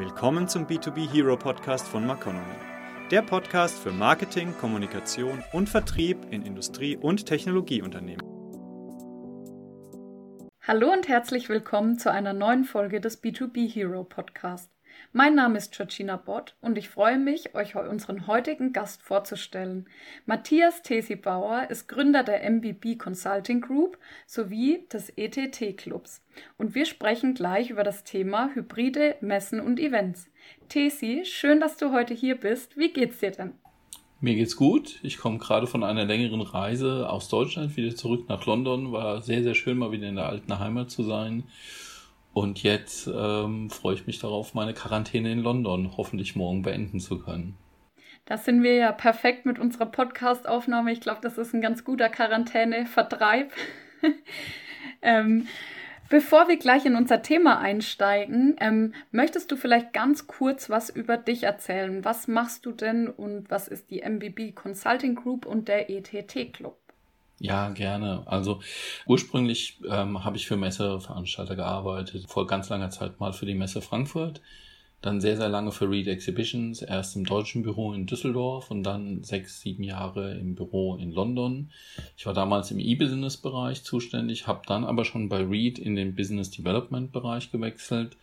Willkommen 0.00 0.48
zum 0.48 0.66
B2B 0.66 1.12
Hero 1.12 1.36
Podcast 1.36 1.86
von 1.86 2.06
Maconomy. 2.06 2.54
Der 3.10 3.20
Podcast 3.20 3.78
für 3.78 3.92
Marketing, 3.92 4.54
Kommunikation 4.56 5.44
und 5.52 5.68
Vertrieb 5.68 6.16
in 6.30 6.40
Industrie- 6.40 6.96
und 6.96 7.26
Technologieunternehmen. 7.26 8.26
Hallo 10.62 10.90
und 10.90 11.06
herzlich 11.06 11.50
willkommen 11.50 11.98
zu 11.98 12.10
einer 12.10 12.32
neuen 12.32 12.64
Folge 12.64 13.02
des 13.02 13.22
B2B 13.22 13.68
Hero 13.70 14.02
Podcast. 14.02 14.70
Mein 15.12 15.34
Name 15.34 15.58
ist 15.58 15.76
Georgina 15.76 16.16
Bott 16.16 16.54
und 16.60 16.78
ich 16.78 16.88
freue 16.88 17.18
mich, 17.18 17.54
euch 17.54 17.74
unseren 17.74 18.26
heutigen 18.26 18.72
Gast 18.72 19.02
vorzustellen. 19.02 19.88
Matthias 20.26 20.82
Tesi 20.82 21.16
Bauer 21.16 21.68
ist 21.68 21.88
Gründer 21.88 22.22
der 22.22 22.48
MBB 22.48 22.96
Consulting 22.96 23.60
Group 23.60 23.98
sowie 24.26 24.86
des 24.92 25.10
ETT 25.16 25.76
Clubs. 25.76 26.22
Und 26.58 26.74
wir 26.74 26.86
sprechen 26.86 27.34
gleich 27.34 27.70
über 27.70 27.82
das 27.82 28.04
Thema 28.04 28.50
Hybride, 28.54 29.16
Messen 29.20 29.60
und 29.60 29.80
Events. 29.80 30.28
Tesi, 30.68 31.22
schön, 31.24 31.60
dass 31.60 31.76
du 31.76 31.92
heute 31.92 32.14
hier 32.14 32.36
bist. 32.36 32.76
Wie 32.76 32.92
geht's 32.92 33.18
dir 33.18 33.32
denn? 33.32 33.54
Mir 34.22 34.34
geht's 34.34 34.56
gut. 34.56 35.00
Ich 35.02 35.16
komme 35.16 35.38
gerade 35.38 35.66
von 35.66 35.82
einer 35.82 36.04
längeren 36.04 36.42
Reise 36.42 37.08
aus 37.08 37.28
Deutschland 37.28 37.76
wieder 37.76 37.96
zurück 37.96 38.28
nach 38.28 38.44
London. 38.44 38.92
War 38.92 39.22
sehr, 39.22 39.42
sehr 39.42 39.54
schön, 39.54 39.78
mal 39.78 39.92
wieder 39.92 40.08
in 40.08 40.16
der 40.16 40.28
alten 40.28 40.58
Heimat 40.58 40.90
zu 40.90 41.02
sein. 41.02 41.44
Und 42.32 42.62
jetzt 42.62 43.08
ähm, 43.12 43.70
freue 43.70 43.94
ich 43.94 44.06
mich 44.06 44.20
darauf, 44.20 44.54
meine 44.54 44.74
Quarantäne 44.74 45.32
in 45.32 45.40
London 45.40 45.96
hoffentlich 45.96 46.36
morgen 46.36 46.62
beenden 46.62 47.00
zu 47.00 47.18
können. 47.18 47.56
Da 48.26 48.36
sind 48.36 48.62
wir 48.62 48.74
ja 48.76 48.92
perfekt 48.92 49.46
mit 49.46 49.58
unserer 49.58 49.86
Podcast-Aufnahme. 49.86 50.92
Ich 50.92 51.00
glaube, 51.00 51.18
das 51.20 51.36
ist 51.36 51.52
ein 51.52 51.60
ganz 51.60 51.84
guter 51.84 52.08
Quarantäne-Vertreib. 52.08 53.50
ähm, 55.02 55.48
bevor 56.08 56.46
wir 56.46 56.56
gleich 56.56 56.86
in 56.86 56.94
unser 56.94 57.22
Thema 57.22 57.58
einsteigen, 57.58 58.54
ähm, 58.60 58.94
möchtest 59.10 59.50
du 59.50 59.56
vielleicht 59.56 59.92
ganz 59.92 60.28
kurz 60.28 60.70
was 60.70 60.90
über 60.90 61.16
dich 61.16 61.42
erzählen? 61.42 62.04
Was 62.04 62.28
machst 62.28 62.64
du 62.66 62.70
denn 62.70 63.08
und 63.08 63.50
was 63.50 63.66
ist 63.66 63.90
die 63.90 64.02
MBB 64.02 64.54
Consulting 64.54 65.16
Group 65.16 65.44
und 65.44 65.66
der 65.66 65.90
ETT 65.90 66.52
Club? 66.52 66.79
Ja, 67.42 67.70
gerne. 67.70 68.22
Also 68.26 68.60
ursprünglich 69.06 69.80
ähm, 69.88 70.24
habe 70.24 70.36
ich 70.36 70.46
für 70.46 70.58
Messeveranstalter 70.58 71.56
gearbeitet, 71.56 72.26
vor 72.28 72.46
ganz 72.46 72.68
langer 72.68 72.90
Zeit 72.90 73.18
mal 73.18 73.32
für 73.32 73.46
die 73.46 73.54
Messe 73.54 73.80
Frankfurt, 73.80 74.42
dann 75.00 75.22
sehr, 75.22 75.38
sehr 75.38 75.48
lange 75.48 75.72
für 75.72 75.88
Read 75.88 76.06
Exhibitions, 76.06 76.82
erst 76.82 77.16
im 77.16 77.24
deutschen 77.24 77.62
Büro 77.62 77.94
in 77.94 78.04
Düsseldorf 78.04 78.70
und 78.70 78.82
dann 78.82 79.24
sechs, 79.24 79.62
sieben 79.62 79.82
Jahre 79.84 80.34
im 80.34 80.54
Büro 80.54 80.96
in 80.96 81.12
London. 81.12 81.70
Ich 82.18 82.26
war 82.26 82.34
damals 82.34 82.70
im 82.72 82.78
E-Business-Bereich 82.78 83.84
zuständig, 83.84 84.46
habe 84.46 84.60
dann 84.66 84.84
aber 84.84 85.06
schon 85.06 85.30
bei 85.30 85.42
Read 85.42 85.78
in 85.78 85.96
den 85.96 86.14
Business 86.14 86.50
Development-Bereich 86.50 87.50
gewechselt 87.50 88.18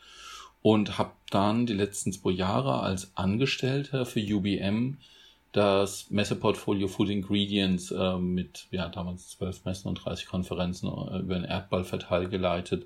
und 0.62 1.00
habe 1.00 1.14
dann 1.32 1.66
die 1.66 1.74
letzten 1.74 2.14
zwei 2.14 2.30
Jahre 2.30 2.82
als 2.82 3.12
Angestellter 3.16 4.06
für 4.06 4.20
UBM 4.20 5.00
das 5.58 6.12
Messeportfolio 6.12 6.88
Food 6.88 7.10
Ingredients 7.10 7.90
äh, 7.90 8.18
mit 8.18 8.68
ja 8.70 8.90
damals 8.90 9.30
zwölf 9.30 9.66
Messen 9.66 9.88
und 9.88 9.96
30 9.96 10.28
Konferenzen 10.28 10.88
äh, 10.88 11.18
über 11.18 11.34
den 11.34 11.46
Erdball 11.46 11.84
verteilt 11.84 12.30
geleitet. 12.30 12.86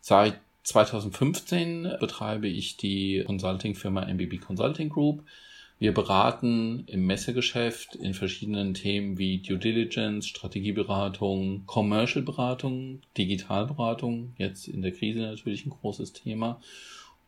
Seit 0.00 0.40
2015 0.64 1.88
betreibe 2.00 2.48
ich 2.48 2.76
die 2.76 3.22
Consulting-Firma 3.24 4.06
MBB 4.06 4.40
Consulting 4.40 4.88
Group. 4.88 5.22
Wir 5.78 5.94
beraten 5.94 6.82
im 6.88 7.06
Messegeschäft 7.06 7.94
in 7.94 8.12
verschiedenen 8.12 8.74
Themen 8.74 9.16
wie 9.16 9.38
Due 9.38 9.58
Diligence, 9.58 10.26
Strategieberatung, 10.26 11.64
Commercial-Beratung, 11.66 13.02
Digitalberatung, 13.16 14.34
jetzt 14.36 14.66
in 14.66 14.82
der 14.82 14.92
Krise 14.92 15.20
natürlich 15.20 15.64
ein 15.64 15.70
großes 15.70 16.12
Thema. 16.12 16.60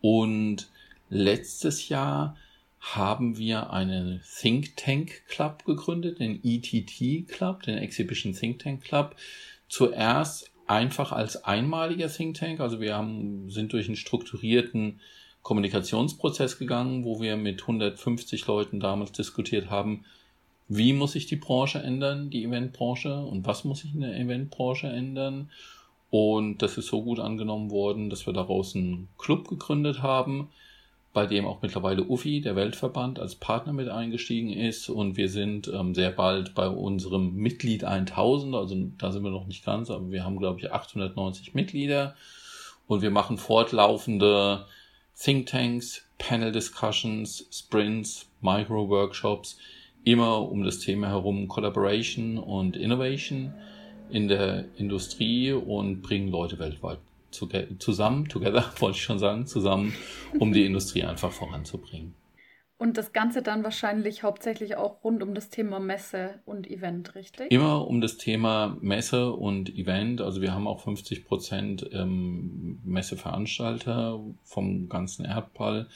Und 0.00 0.70
letztes 1.08 1.88
Jahr 1.88 2.36
haben 2.82 3.38
wir 3.38 3.72
einen 3.72 4.20
Think 4.40 4.76
Tank 4.76 5.22
Club 5.28 5.64
gegründet, 5.64 6.18
den 6.18 6.40
ETT 6.42 7.28
Club, 7.28 7.62
den 7.62 7.78
Exhibition 7.78 8.34
Think 8.34 8.58
Tank 8.58 8.82
Club. 8.82 9.14
Zuerst 9.68 10.50
einfach 10.66 11.12
als 11.12 11.44
einmaliger 11.44 12.08
Think 12.08 12.36
Tank, 12.36 12.60
also 12.60 12.80
wir 12.80 12.96
haben, 12.96 13.48
sind 13.50 13.72
durch 13.72 13.86
einen 13.86 13.96
strukturierten 13.96 15.00
Kommunikationsprozess 15.42 16.58
gegangen, 16.58 17.04
wo 17.04 17.20
wir 17.20 17.36
mit 17.36 17.62
150 17.62 18.46
Leuten 18.48 18.80
damals 18.80 19.12
diskutiert 19.12 19.70
haben, 19.70 20.04
wie 20.68 20.92
muss 20.92 21.12
sich 21.12 21.26
die 21.26 21.36
Branche 21.36 21.78
ändern, 21.80 22.30
die 22.30 22.44
Eventbranche, 22.44 23.14
und 23.14 23.46
was 23.46 23.64
muss 23.64 23.80
sich 23.80 23.94
in 23.94 24.00
der 24.00 24.16
Eventbranche 24.18 24.88
ändern. 24.88 25.50
Und 26.10 26.62
das 26.62 26.78
ist 26.78 26.86
so 26.86 27.02
gut 27.02 27.20
angenommen 27.20 27.70
worden, 27.70 28.10
dass 28.10 28.26
wir 28.26 28.32
daraus 28.32 28.74
einen 28.74 29.08
Club 29.18 29.48
gegründet 29.48 30.02
haben, 30.02 30.48
bei 31.12 31.26
dem 31.26 31.46
auch 31.46 31.60
mittlerweile 31.60 32.04
UFI, 32.04 32.40
der 32.40 32.56
Weltverband, 32.56 33.18
als 33.18 33.34
Partner 33.34 33.72
mit 33.72 33.88
eingestiegen 33.88 34.50
ist. 34.50 34.88
Und 34.88 35.16
wir 35.16 35.28
sind 35.28 35.68
ähm, 35.68 35.94
sehr 35.94 36.10
bald 36.10 36.54
bei 36.54 36.68
unserem 36.68 37.34
Mitglied 37.34 37.84
1000, 37.84 38.54
also 38.54 38.76
da 38.98 39.12
sind 39.12 39.22
wir 39.22 39.30
noch 39.30 39.46
nicht 39.46 39.64
ganz, 39.64 39.90
aber 39.90 40.10
wir 40.10 40.24
haben, 40.24 40.38
glaube 40.38 40.60
ich, 40.60 40.72
890 40.72 41.54
Mitglieder. 41.54 42.14
Und 42.86 43.02
wir 43.02 43.10
machen 43.10 43.36
fortlaufende 43.36 44.66
Thinktanks, 45.18 46.06
Panel 46.18 46.50
Discussions, 46.50 47.46
Sprints, 47.52 48.28
Micro-Workshops, 48.40 49.58
immer 50.04 50.50
um 50.50 50.64
das 50.64 50.78
Thema 50.78 51.08
herum 51.08 51.46
Collaboration 51.46 52.38
und 52.38 52.76
Innovation 52.76 53.54
in 54.10 54.28
der 54.28 54.64
Industrie 54.76 55.52
und 55.52 56.02
bringen 56.02 56.28
Leute 56.28 56.58
weltweit 56.58 56.98
zusammen, 57.32 58.28
together 58.28 58.64
wollte 58.78 58.96
ich 58.96 59.02
schon 59.02 59.18
sagen, 59.18 59.46
zusammen, 59.46 59.94
um 60.38 60.52
die 60.52 60.64
Industrie 60.64 61.04
einfach 61.04 61.32
voranzubringen. 61.32 62.14
Und 62.82 62.98
das 62.98 63.12
Ganze 63.12 63.42
dann 63.42 63.62
wahrscheinlich 63.62 64.24
hauptsächlich 64.24 64.74
auch 64.74 65.04
rund 65.04 65.22
um 65.22 65.34
das 65.34 65.50
Thema 65.50 65.78
Messe 65.78 66.40
und 66.46 66.68
Event, 66.68 67.14
richtig? 67.14 67.52
Immer 67.52 67.86
um 67.86 68.00
das 68.00 68.16
Thema 68.16 68.76
Messe 68.80 69.30
und 69.30 69.70
Event. 69.70 70.20
Also 70.20 70.40
wir 70.40 70.52
haben 70.52 70.66
auch 70.66 70.80
50 70.80 71.24
Prozent 71.24 71.88
ähm, 71.92 72.80
Messeveranstalter 72.84 74.20
vom 74.42 74.88
ganzen 74.88 75.24
Erdball 75.24 75.86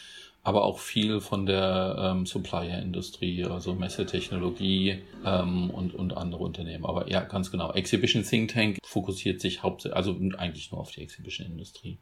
aber 0.46 0.64
auch 0.64 0.78
viel 0.78 1.20
von 1.20 1.44
der 1.44 1.96
ähm, 1.98 2.24
Supplier-Industrie, 2.24 3.44
also 3.46 3.74
Messetechnologie 3.74 5.02
ähm, 5.24 5.70
und, 5.70 5.92
und 5.92 6.16
andere 6.16 6.44
Unternehmen. 6.44 6.86
Aber 6.86 7.10
ja, 7.10 7.22
ganz 7.22 7.50
genau. 7.50 7.72
Exhibition 7.72 8.22
Think 8.22 8.52
Tank 8.52 8.78
fokussiert 8.84 9.40
sich 9.40 9.64
hauptsächlich, 9.64 9.96
also 9.96 10.16
eigentlich 10.38 10.70
nur 10.70 10.80
auf 10.80 10.92
die 10.92 11.02
Exhibition-Industrie 11.02 11.98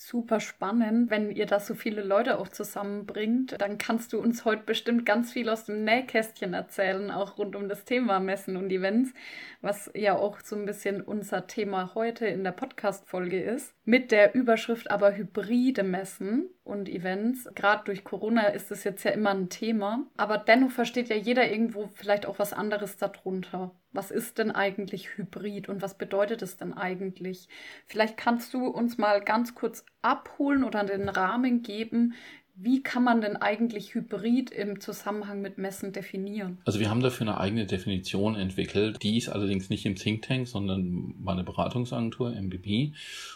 super 0.00 0.38
spannend, 0.38 1.10
wenn 1.10 1.32
ihr 1.32 1.46
da 1.46 1.58
so 1.58 1.74
viele 1.74 2.04
Leute 2.04 2.38
auch 2.38 2.46
zusammenbringt. 2.46 3.60
Dann 3.60 3.78
kannst 3.78 4.12
du 4.12 4.20
uns 4.20 4.44
heute 4.44 4.62
bestimmt 4.62 5.04
ganz 5.04 5.32
viel 5.32 5.48
aus 5.48 5.64
dem 5.64 5.82
Nähkästchen 5.82 6.54
erzählen, 6.54 7.10
auch 7.10 7.36
rund 7.36 7.56
um 7.56 7.68
das 7.68 7.84
Thema 7.84 8.20
Messen 8.20 8.56
und 8.56 8.70
Events, 8.70 9.12
was 9.60 9.90
ja 9.94 10.16
auch 10.16 10.38
so 10.40 10.54
ein 10.54 10.66
bisschen 10.66 11.00
unser 11.00 11.48
Thema 11.48 11.96
heute 11.96 12.26
in 12.26 12.44
der 12.44 12.52
Podcast-Folge 12.52 13.42
ist. 13.42 13.74
Mit 13.84 14.12
der 14.12 14.36
Überschrift 14.36 14.88
aber 14.88 15.16
hybride 15.16 15.82
Messen 15.82 16.48
und 16.62 16.88
Events. 16.88 17.48
Gerade 17.56 17.82
durch 17.84 18.04
Corona 18.04 18.48
ist 18.48 18.70
es 18.70 18.84
jetzt 18.84 19.02
ja 19.02 19.10
immer 19.10 19.30
ein 19.30 19.48
Thema. 19.48 20.06
Aber 20.16 20.38
dennoch 20.38 20.70
versteht 20.70 21.08
ja 21.08 21.16
jeder 21.16 21.50
irgendwo 21.50 21.88
vielleicht 21.94 22.24
auch 22.26 22.38
was 22.38 22.52
anderes 22.52 22.98
darunter. 22.98 23.72
Was 23.92 24.10
ist 24.10 24.38
denn 24.38 24.50
eigentlich 24.50 25.16
Hybrid 25.16 25.68
und 25.68 25.80
was 25.80 25.96
bedeutet 25.96 26.42
es 26.42 26.56
denn 26.56 26.74
eigentlich? 26.74 27.48
Vielleicht 27.86 28.16
kannst 28.16 28.52
du 28.52 28.66
uns 28.66 28.98
mal 28.98 29.22
ganz 29.22 29.54
kurz 29.54 29.84
abholen 30.02 30.62
oder 30.62 30.84
den 30.84 31.08
Rahmen 31.08 31.62
geben, 31.62 32.14
wie 32.60 32.82
kann 32.82 33.04
man 33.04 33.20
denn 33.20 33.36
eigentlich 33.36 33.94
Hybrid 33.94 34.50
im 34.50 34.80
Zusammenhang 34.80 35.40
mit 35.40 35.58
Messen 35.58 35.92
definieren? 35.92 36.58
Also 36.64 36.80
wir 36.80 36.90
haben 36.90 37.00
dafür 37.00 37.28
eine 37.28 37.38
eigene 37.38 37.66
Definition 37.66 38.34
entwickelt. 38.34 39.00
Die 39.04 39.16
ist 39.16 39.28
allerdings 39.28 39.70
nicht 39.70 39.86
im 39.86 39.94
Think 39.94 40.22
Tank, 40.22 40.48
sondern 40.48 41.14
meine 41.22 41.44
Beratungsagentur 41.44 42.34
MBB. 42.34 42.94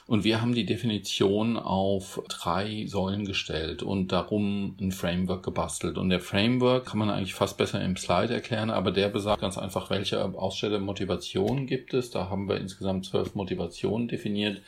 Und 0.09 0.25
wir 0.25 0.43
haben 0.43 0.56
die 0.56 0.66
Definition 0.66 1.56
auf 1.56 2.21
drei 2.28 2.87
Säulen 2.88 3.25
gestellt 3.25 3.85
und 3.85 4.11
darum 4.11 4.76
ein 4.81 4.91
Framework 4.91 5.44
gebastelt. 5.44 5.99
Und 5.99 6.08
der 6.08 6.20
Framework 6.20 6.87
kann 6.87 6.99
man 6.99 7.08
eigentlich 7.08 7.35
fast 7.35 7.56
besser 7.56 7.81
im 7.81 7.96
Slide 7.96 8.35
erklären, 8.35 8.70
aber 8.70 8.91
der 8.91 9.08
besagt 9.08 9.43
ganz 9.43 9.56
einfach, 9.56 9.88
welche 9.91 10.20
Ausstellermotivationen 10.20 11.69
gibt 11.69 11.94
es. 11.94 12.11
Da 12.11 12.29
haben 12.29 12.49
wir 12.49 12.56
insgesamt 12.56 13.06
zwölf 13.06 13.37
Motivationen 13.37 14.08
definiert 14.08 14.62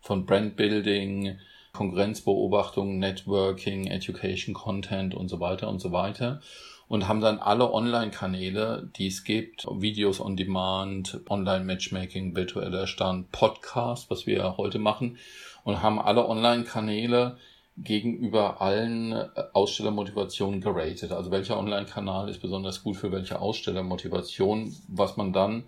von 0.00 0.26
Brandbuilding, 0.26 1.38
Konkurrenzbeobachtung, 1.76 2.98
Networking, 2.98 3.86
Education, 3.86 4.54
Content 4.54 5.14
und 5.14 5.28
so 5.28 5.40
weiter 5.40 5.68
und 5.68 5.78
so 5.78 5.92
weiter. 5.92 6.40
Und 6.88 7.06
haben 7.06 7.20
dann 7.20 7.38
alle 7.38 7.72
Online-Kanäle, 7.72 8.88
die 8.96 9.08
es 9.08 9.24
gibt, 9.24 9.66
Videos 9.70 10.20
on 10.20 10.36
Demand, 10.36 11.20
Online-Matchmaking, 11.28 12.34
virtueller 12.34 12.86
Stand, 12.86 13.30
Podcast, 13.30 14.08
was 14.08 14.26
wir 14.26 14.38
ja 14.38 14.56
heute 14.56 14.78
machen, 14.78 15.18
und 15.64 15.82
haben 15.82 16.00
alle 16.00 16.26
Online-Kanäle 16.26 17.36
gegenüber 17.76 18.62
allen 18.62 19.12
äh, 19.12 19.26
Ausstellermotivationen 19.52 20.62
geratet. 20.62 21.12
Also 21.12 21.30
welcher 21.30 21.58
Online-Kanal 21.58 22.30
ist 22.30 22.40
besonders 22.40 22.82
gut 22.82 22.96
für 22.96 23.12
welche 23.12 23.38
Ausstellermotivation, 23.38 24.74
was 24.88 25.16
man 25.16 25.34
dann 25.34 25.64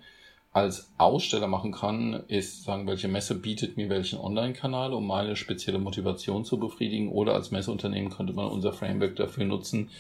als 0.59 0.91
Aussteller 0.99 1.47
machen 1.47 1.73
kann, 1.73 2.25
ist 2.29 2.65
sagen, 2.65 2.87
welche 2.87 3.09
Messe 3.09 3.37
bietet 3.37 3.77
mir 3.77 3.89
welchen 3.89 4.19
Online-Kanal, 4.19 4.93
um 4.93 5.07
meine 5.07 5.37
spezielle 5.37 5.79
Motivation 5.79 6.45
zu 6.45 6.59
befriedigen. 6.59 7.11
Oder 7.11 7.35
als 7.35 7.51
Messeunternehmen 7.51 8.11
könnte 8.11 8.33
man 8.33 8.49
unser 8.49 8.73
Framework 8.73 9.17
dafür 9.17 9.45
nutzen, 9.45 9.91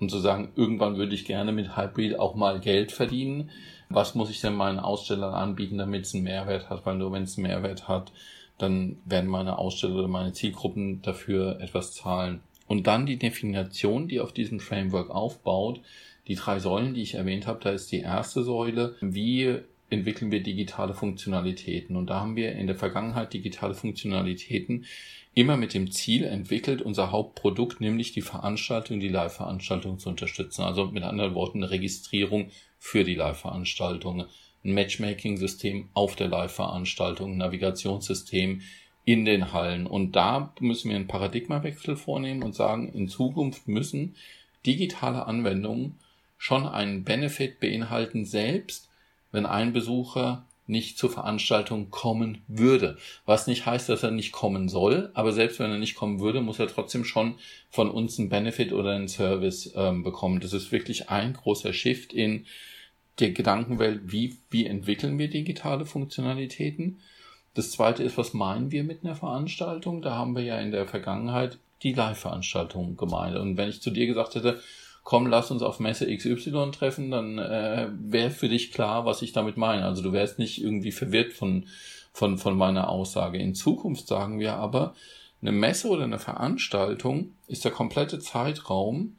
um 0.00 0.08
zu 0.08 0.18
sagen, 0.18 0.52
irgendwann 0.54 0.96
würde 0.96 1.14
ich 1.14 1.24
gerne 1.24 1.52
mit 1.52 1.76
Hybrid 1.76 2.18
auch 2.18 2.34
mal 2.34 2.60
Geld 2.60 2.92
verdienen. 2.92 3.50
Was 3.88 4.14
muss 4.14 4.30
ich 4.30 4.40
denn 4.40 4.54
meinen 4.54 4.78
Ausstellern 4.78 5.34
anbieten, 5.34 5.78
damit 5.78 6.04
es 6.04 6.14
einen 6.14 6.24
Mehrwert 6.24 6.68
hat? 6.68 6.84
Weil 6.84 6.96
nur 6.96 7.12
wenn 7.12 7.22
es 7.22 7.38
einen 7.38 7.46
Mehrwert 7.46 7.88
hat, 7.88 8.12
dann 8.58 8.98
werden 9.04 9.30
meine 9.30 9.58
Aussteller 9.58 9.96
oder 9.96 10.08
meine 10.08 10.32
Zielgruppen 10.32 11.00
dafür 11.02 11.58
etwas 11.60 11.94
zahlen. 11.94 12.40
Und 12.66 12.86
dann 12.86 13.06
die 13.06 13.18
Definition, 13.18 14.08
die 14.08 14.20
auf 14.20 14.32
diesem 14.32 14.60
Framework 14.60 15.10
aufbaut, 15.10 15.80
die 16.28 16.36
drei 16.36 16.58
Säulen, 16.58 16.94
die 16.94 17.02
ich 17.02 17.14
erwähnt 17.14 17.46
habe, 17.46 17.60
da 17.62 17.70
ist 17.70 17.90
die 17.90 18.00
erste 18.00 18.42
Säule, 18.44 18.94
wie 19.00 19.58
entwickeln 19.92 20.30
wir 20.30 20.42
digitale 20.42 20.94
Funktionalitäten. 20.94 21.96
Und 21.96 22.08
da 22.08 22.20
haben 22.20 22.36
wir 22.36 22.52
in 22.52 22.66
der 22.66 22.76
Vergangenheit 22.76 23.32
digitale 23.32 23.74
Funktionalitäten 23.74 24.86
immer 25.34 25.56
mit 25.56 25.74
dem 25.74 25.90
Ziel 25.90 26.24
entwickelt, 26.24 26.82
unser 26.82 27.10
Hauptprodukt, 27.10 27.80
nämlich 27.80 28.12
die 28.12 28.22
Veranstaltung, 28.22 29.00
die 29.00 29.08
Live-Veranstaltung 29.08 29.98
zu 29.98 30.08
unterstützen. 30.08 30.62
Also 30.62 30.86
mit 30.86 31.02
anderen 31.02 31.34
Worten 31.34 31.62
eine 31.62 31.70
Registrierung 31.70 32.50
für 32.78 33.04
die 33.04 33.14
Live-Veranstaltung, 33.14 34.26
ein 34.64 34.74
Matchmaking-System 34.74 35.88
auf 35.94 36.16
der 36.16 36.28
Live-Veranstaltung, 36.28 37.32
ein 37.32 37.38
Navigationssystem 37.38 38.60
in 39.04 39.24
den 39.24 39.52
Hallen. 39.52 39.86
Und 39.86 40.16
da 40.16 40.52
müssen 40.60 40.90
wir 40.90 40.96
einen 40.96 41.08
Paradigmawechsel 41.08 41.96
vornehmen 41.96 42.42
und 42.42 42.54
sagen, 42.54 42.92
in 42.92 43.08
Zukunft 43.08 43.68
müssen 43.68 44.14
digitale 44.66 45.26
Anwendungen 45.26 45.98
schon 46.38 46.66
einen 46.66 47.04
Benefit 47.04 47.60
beinhalten, 47.60 48.24
selbst 48.24 48.88
wenn 49.32 49.46
ein 49.46 49.72
Besucher 49.72 50.46
nicht 50.66 50.96
zur 50.96 51.10
Veranstaltung 51.10 51.90
kommen 51.90 52.42
würde. 52.46 52.96
Was 53.26 53.46
nicht 53.46 53.66
heißt, 53.66 53.88
dass 53.88 54.02
er 54.02 54.12
nicht 54.12 54.32
kommen 54.32 54.68
soll, 54.68 55.10
aber 55.14 55.32
selbst 55.32 55.58
wenn 55.58 55.70
er 55.70 55.78
nicht 55.78 55.96
kommen 55.96 56.20
würde, 56.20 56.40
muss 56.40 56.58
er 56.58 56.68
trotzdem 56.68 57.04
schon 57.04 57.34
von 57.70 57.90
uns 57.90 58.18
einen 58.18 58.28
Benefit 58.28 58.72
oder 58.72 58.92
einen 58.92 59.08
Service 59.08 59.72
ähm, 59.74 60.04
bekommen. 60.04 60.40
Das 60.40 60.52
ist 60.52 60.70
wirklich 60.70 61.10
ein 61.10 61.32
großer 61.32 61.72
Shift 61.72 62.12
in 62.12 62.46
der 63.18 63.32
Gedankenwelt, 63.32 64.00
wie, 64.12 64.36
wie 64.50 64.66
entwickeln 64.66 65.18
wir 65.18 65.28
digitale 65.28 65.84
Funktionalitäten. 65.84 67.00
Das 67.54 67.70
zweite 67.70 68.02
ist, 68.02 68.16
was 68.16 68.32
meinen 68.32 68.70
wir 68.70 68.84
mit 68.84 69.04
einer 69.04 69.16
Veranstaltung? 69.16 70.00
Da 70.00 70.14
haben 70.14 70.34
wir 70.34 70.42
ja 70.42 70.58
in 70.58 70.70
der 70.70 70.86
Vergangenheit 70.86 71.58
die 71.82 71.92
Live-Veranstaltung 71.92 72.96
gemeint. 72.96 73.36
Und 73.36 73.56
wenn 73.56 73.68
ich 73.68 73.82
zu 73.82 73.90
dir 73.90 74.06
gesagt 74.06 74.36
hätte, 74.36 74.60
komm, 75.04 75.26
lass 75.26 75.50
uns 75.50 75.62
auf 75.62 75.80
Messe 75.80 76.14
XY 76.14 76.70
treffen, 76.72 77.10
dann 77.10 77.38
äh, 77.38 77.88
wäre 77.92 78.30
für 78.30 78.48
dich 78.48 78.72
klar, 78.72 79.04
was 79.04 79.22
ich 79.22 79.32
damit 79.32 79.56
meine. 79.56 79.84
Also 79.84 80.02
du 80.02 80.12
wärst 80.12 80.38
nicht 80.38 80.62
irgendwie 80.62 80.92
verwirrt 80.92 81.32
von, 81.32 81.66
von, 82.12 82.38
von 82.38 82.56
meiner 82.56 82.88
Aussage. 82.88 83.38
In 83.38 83.54
Zukunft 83.54 84.06
sagen 84.06 84.38
wir 84.38 84.54
aber, 84.54 84.94
eine 85.40 85.52
Messe 85.52 85.88
oder 85.88 86.04
eine 86.04 86.20
Veranstaltung 86.20 87.34
ist 87.48 87.64
der 87.64 87.72
komplette 87.72 88.20
Zeitraum, 88.20 89.16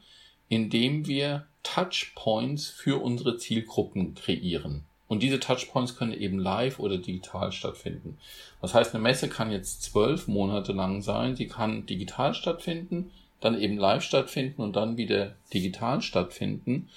in 0.47 0.69
dem 0.69 1.05
wir 1.05 1.45
Touchpoints 1.63 2.69
für 2.69 3.01
unsere 3.01 3.37
Zielgruppen 3.37 4.15
kreieren. 4.15 4.85
Und 5.07 5.21
diese 5.21 5.39
Touchpoints 5.39 5.97
können 5.97 6.13
eben 6.13 6.39
live 6.39 6.79
oder 6.79 6.97
digital 6.97 7.51
stattfinden. 7.51 8.17
Das 8.61 8.73
heißt, 8.73 8.93
eine 8.93 9.03
Messe 9.03 9.27
kann 9.27 9.51
jetzt 9.51 9.83
zwölf 9.83 10.27
Monate 10.27 10.71
lang 10.71 11.01
sein, 11.01 11.35
sie 11.35 11.47
kann 11.47 11.85
digital 11.85 12.33
stattfinden, 12.33 13.11
dann 13.45 13.59
eben 13.59 13.77
live 13.77 14.03
stattfinden 14.03 14.61
und 14.61 14.75
dann 14.75 14.97
wieder 14.97 15.35
digital 15.53 16.01
stattfinden. 16.01 16.89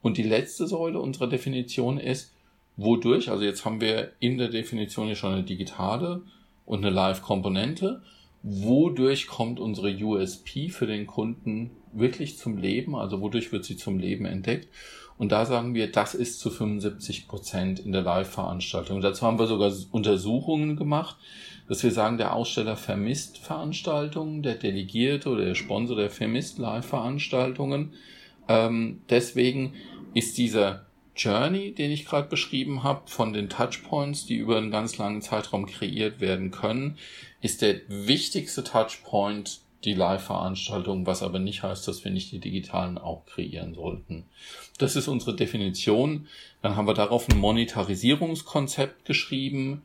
Und 0.00 0.16
die 0.16 0.22
letzte 0.22 0.66
Säule 0.66 1.00
unserer 1.00 1.28
Definition 1.28 1.98
ist, 1.98 2.34
wodurch, 2.76 3.30
also 3.30 3.44
jetzt 3.44 3.64
haben 3.64 3.80
wir 3.80 4.12
in 4.18 4.38
der 4.38 4.48
Definition 4.48 5.06
hier 5.06 5.16
schon 5.16 5.32
eine 5.32 5.44
digitale 5.44 6.22
und 6.66 6.84
eine 6.84 6.94
Live-Komponente, 6.94 8.02
wodurch 8.42 9.28
kommt 9.28 9.60
unsere 9.60 9.94
USP 9.94 10.68
für 10.68 10.86
den 10.86 11.06
Kunden 11.06 11.70
wirklich 11.92 12.38
zum 12.38 12.56
Leben, 12.56 12.96
also 12.96 13.20
wodurch 13.20 13.52
wird 13.52 13.64
sie 13.64 13.76
zum 13.76 13.98
Leben 13.98 14.24
entdeckt. 14.24 14.68
Und 15.18 15.30
da 15.30 15.46
sagen 15.46 15.74
wir, 15.74 15.92
das 15.92 16.14
ist 16.14 16.40
zu 16.40 16.50
75 16.50 17.28
Prozent 17.28 17.78
in 17.78 17.92
der 17.92 18.02
Live-Veranstaltung. 18.02 19.00
Dazu 19.00 19.24
haben 19.24 19.38
wir 19.38 19.46
sogar 19.46 19.72
Untersuchungen 19.92 20.76
gemacht 20.76 21.16
dass 21.72 21.82
wir 21.82 21.90
sagen, 21.90 22.18
der 22.18 22.34
Aussteller 22.34 22.76
vermisst 22.76 23.38
Veranstaltungen, 23.38 24.42
der 24.42 24.56
Delegierte 24.56 25.30
oder 25.30 25.46
der 25.46 25.54
Sponsor, 25.54 25.96
der 25.96 26.10
vermisst 26.10 26.58
Live-Veranstaltungen. 26.58 27.94
Ähm, 28.46 29.00
deswegen 29.08 29.72
ist 30.12 30.36
dieser 30.36 30.84
Journey, 31.16 31.72
den 31.72 31.90
ich 31.90 32.04
gerade 32.04 32.28
beschrieben 32.28 32.82
habe, 32.82 33.08
von 33.08 33.32
den 33.32 33.48
Touchpoints, 33.48 34.26
die 34.26 34.36
über 34.36 34.58
einen 34.58 34.70
ganz 34.70 34.98
langen 34.98 35.22
Zeitraum 35.22 35.64
kreiert 35.64 36.20
werden 36.20 36.50
können, 36.50 36.98
ist 37.40 37.62
der 37.62 37.80
wichtigste 37.88 38.64
Touchpoint 38.64 39.60
die 39.84 39.94
Live-Veranstaltung, 39.94 41.06
was 41.06 41.22
aber 41.22 41.38
nicht 41.38 41.62
heißt, 41.62 41.88
dass 41.88 42.04
wir 42.04 42.12
nicht 42.12 42.32
die 42.32 42.38
digitalen 42.38 42.98
auch 42.98 43.24
kreieren 43.24 43.72
sollten. 43.72 44.24
Das 44.76 44.94
ist 44.94 45.08
unsere 45.08 45.34
Definition. 45.34 46.26
Dann 46.60 46.76
haben 46.76 46.86
wir 46.86 46.92
darauf 46.92 47.30
ein 47.30 47.38
Monetarisierungskonzept 47.38 49.06
geschrieben 49.06 49.80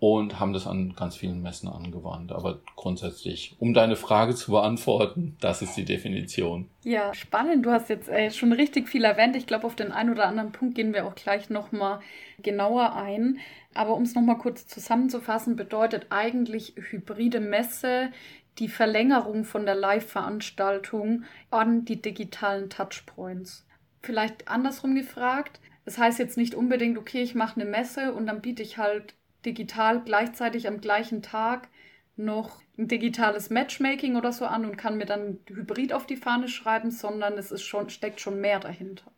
und 0.00 0.40
haben 0.40 0.54
das 0.54 0.66
an 0.66 0.94
ganz 0.96 1.14
vielen 1.14 1.42
Messen 1.42 1.68
angewandt. 1.68 2.32
Aber 2.32 2.60
grundsätzlich, 2.74 3.54
um 3.58 3.74
deine 3.74 3.96
Frage 3.96 4.34
zu 4.34 4.50
beantworten, 4.50 5.36
das 5.40 5.60
ist 5.60 5.76
die 5.76 5.84
Definition. 5.84 6.70
Ja, 6.82 7.12
spannend. 7.12 7.66
Du 7.66 7.70
hast 7.70 7.90
jetzt 7.90 8.08
äh, 8.08 8.30
schon 8.30 8.52
richtig 8.52 8.88
viel 8.88 9.04
erwähnt. 9.04 9.36
Ich 9.36 9.46
glaube, 9.46 9.66
auf 9.66 9.76
den 9.76 9.92
einen 9.92 10.10
oder 10.10 10.26
anderen 10.26 10.52
Punkt 10.52 10.74
gehen 10.74 10.94
wir 10.94 11.06
auch 11.06 11.14
gleich 11.14 11.50
nochmal 11.50 12.00
genauer 12.42 12.96
ein. 12.96 13.38
Aber 13.74 13.94
um 13.94 14.02
es 14.02 14.14
nochmal 14.14 14.38
kurz 14.38 14.66
zusammenzufassen, 14.66 15.54
bedeutet 15.54 16.06
eigentlich 16.08 16.74
hybride 16.76 17.40
Messe 17.40 18.10
die 18.58 18.68
Verlängerung 18.68 19.44
von 19.44 19.66
der 19.66 19.74
Live-Veranstaltung 19.74 21.24
an 21.50 21.84
die 21.84 22.00
digitalen 22.00 22.70
Touchpoints. 22.70 23.66
Vielleicht 24.02 24.48
andersrum 24.48 24.94
gefragt. 24.94 25.60
Das 25.84 25.98
heißt 25.98 26.18
jetzt 26.18 26.38
nicht 26.38 26.54
unbedingt, 26.54 26.96
okay, 26.96 27.22
ich 27.22 27.34
mache 27.34 27.60
eine 27.60 27.68
Messe 27.68 28.14
und 28.14 28.26
dann 28.26 28.40
biete 28.40 28.62
ich 28.62 28.78
halt 28.78 29.14
digital 29.44 30.02
gleichzeitig 30.04 30.68
am 30.68 30.80
gleichen 30.80 31.22
Tag 31.22 31.68
noch 32.16 32.60
ein 32.78 32.88
digitales 32.88 33.50
Matchmaking 33.50 34.16
oder 34.16 34.32
so 34.32 34.44
an 34.44 34.64
und 34.64 34.76
kann 34.76 34.96
mir 34.96 35.06
dann 35.06 35.38
Hybrid 35.48 35.92
auf 35.92 36.06
die 36.06 36.16
Fahne 36.16 36.48
schreiben, 36.48 36.90
sondern 36.90 37.34
es 37.38 37.50
ist 37.50 37.62
schon, 37.62 37.90
steckt 37.90 38.20
schon 38.20 38.40
mehr 38.40 38.60
dahinter. 38.60 39.10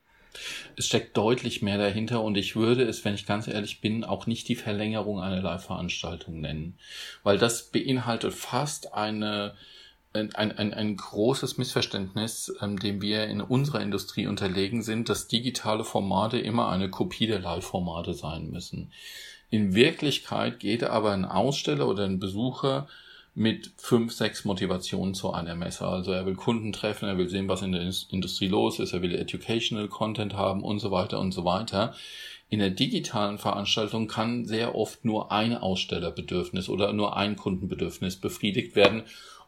Es 0.77 0.87
steckt 0.87 1.17
deutlich 1.17 1.61
mehr 1.61 1.77
dahinter 1.77 2.23
und 2.23 2.37
ich 2.37 2.57
würde 2.57 2.85
es, 2.85 3.05
wenn 3.05 3.15
ich 3.15 3.27
ganz 3.27 3.49
ehrlich 3.49 3.81
bin, 3.81 4.03
auch 4.03 4.27
nicht 4.27 4.49
die 4.49 4.57
Verlängerung 4.57 5.21
einer 5.21 5.43
Live-Veranstaltung 5.43 6.41
nennen, 6.41 6.79
weil 7.23 7.37
das 7.37 7.71
beinhaltet 7.71 8.33
fast 8.33 8.95
eine 8.95 9.55
ein, 10.15 10.35
ein, 10.35 10.75
ein 10.75 10.97
großes 10.97 11.57
Missverständnis, 11.57 12.53
ähm, 12.61 12.79
dem 12.79 13.01
wir 13.01 13.25
in 13.25 13.41
unserer 13.41 13.81
Industrie 13.81 14.27
unterlegen 14.27 14.83
sind, 14.83 15.09
dass 15.09 15.29
digitale 15.29 15.85
Formate 15.85 16.39
immer 16.39 16.69
eine 16.69 16.91
Kopie 16.91 17.27
der 17.27 17.41
Live-Formate 17.41 18.13
sein 18.13 18.51
müssen. 18.51 18.93
In 19.53 19.75
Wirklichkeit 19.75 20.61
geht 20.61 20.83
aber 20.83 21.13
ein 21.13 21.27
Aussteller 21.27 21.87
oder 21.87 22.05
ein 22.05 22.19
Besucher 22.19 22.89
mit 23.35 23.71
fünf, 23.77 24.11
sechs 24.15 24.47
Motivationen 24.47 25.13
zu 25.13 25.31
einer 25.35 25.55
Messe. 25.55 25.87
Also 25.87 26.11
er 26.11 26.25
will 26.25 26.37
Kunden 26.37 26.73
treffen, 26.73 27.07
er 27.07 27.19
will 27.19 27.29
sehen, 27.29 27.49
was 27.49 27.61
in 27.61 27.73
der 27.73 27.83
Industrie 28.09 28.49
los 28.49 28.79
ist, 28.79 28.95
er 28.95 29.03
will 29.03 29.15
Educational 29.15 29.89
Content 29.89 30.33
haben 30.33 30.65
und 30.65 30.79
so 30.79 30.91
weiter 30.91 31.21
und 31.21 31.33
so 31.33 31.45
weiter. 31.45 31.95
In 32.49 32.61
der 32.61 32.71
digitalen 32.71 33.37
Veranstaltung 33.37 34.09
kann 34.09 34.47
sehr 34.47 34.75
oft 34.75 35.05
nur 35.05 35.31
ein 35.31 35.55
Ausstellerbedürfnis 35.55 36.71
oder 36.71 36.95
nur 36.95 37.19
ein 37.19 37.37
Kundenbedürfnis 37.37 38.17
befriedigt 38.17 38.75
werden 38.75 39.03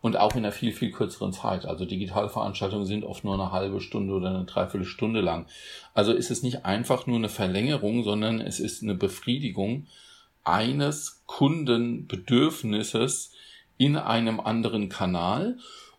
und 0.04 0.16
auch 0.18 0.32
in 0.32 0.44
einer 0.44 0.52
viel, 0.52 0.72
viel 0.72 0.90
kürzeren 0.90 1.32
Zeit. 1.32 1.64
Also 1.64 1.86
digitale 1.86 2.28
Veranstaltungen 2.28 2.84
sind 2.84 3.04
oft 3.04 3.24
nur 3.24 3.32
eine 3.32 3.52
halbe 3.52 3.80
Stunde 3.80 4.12
oder 4.12 4.28
eine 4.28 4.44
Dreiviertelstunde 4.44 5.22
lang. 5.22 5.46
Also 5.94 6.12
ist 6.12 6.30
es 6.30 6.42
nicht 6.42 6.66
einfach 6.66 7.06
nur 7.06 7.16
eine 7.16 7.30
Verlängerung, 7.30 8.04
sondern 8.04 8.42
es 8.42 8.60
ist 8.60 8.82
eine 8.82 8.94
Befriedigung 8.94 9.86
eines 10.42 11.22
Kundenbedürfnisses 11.24 13.32
in 13.78 13.96
einem 13.96 14.40
anderen 14.40 14.90
Kanal 14.90 15.56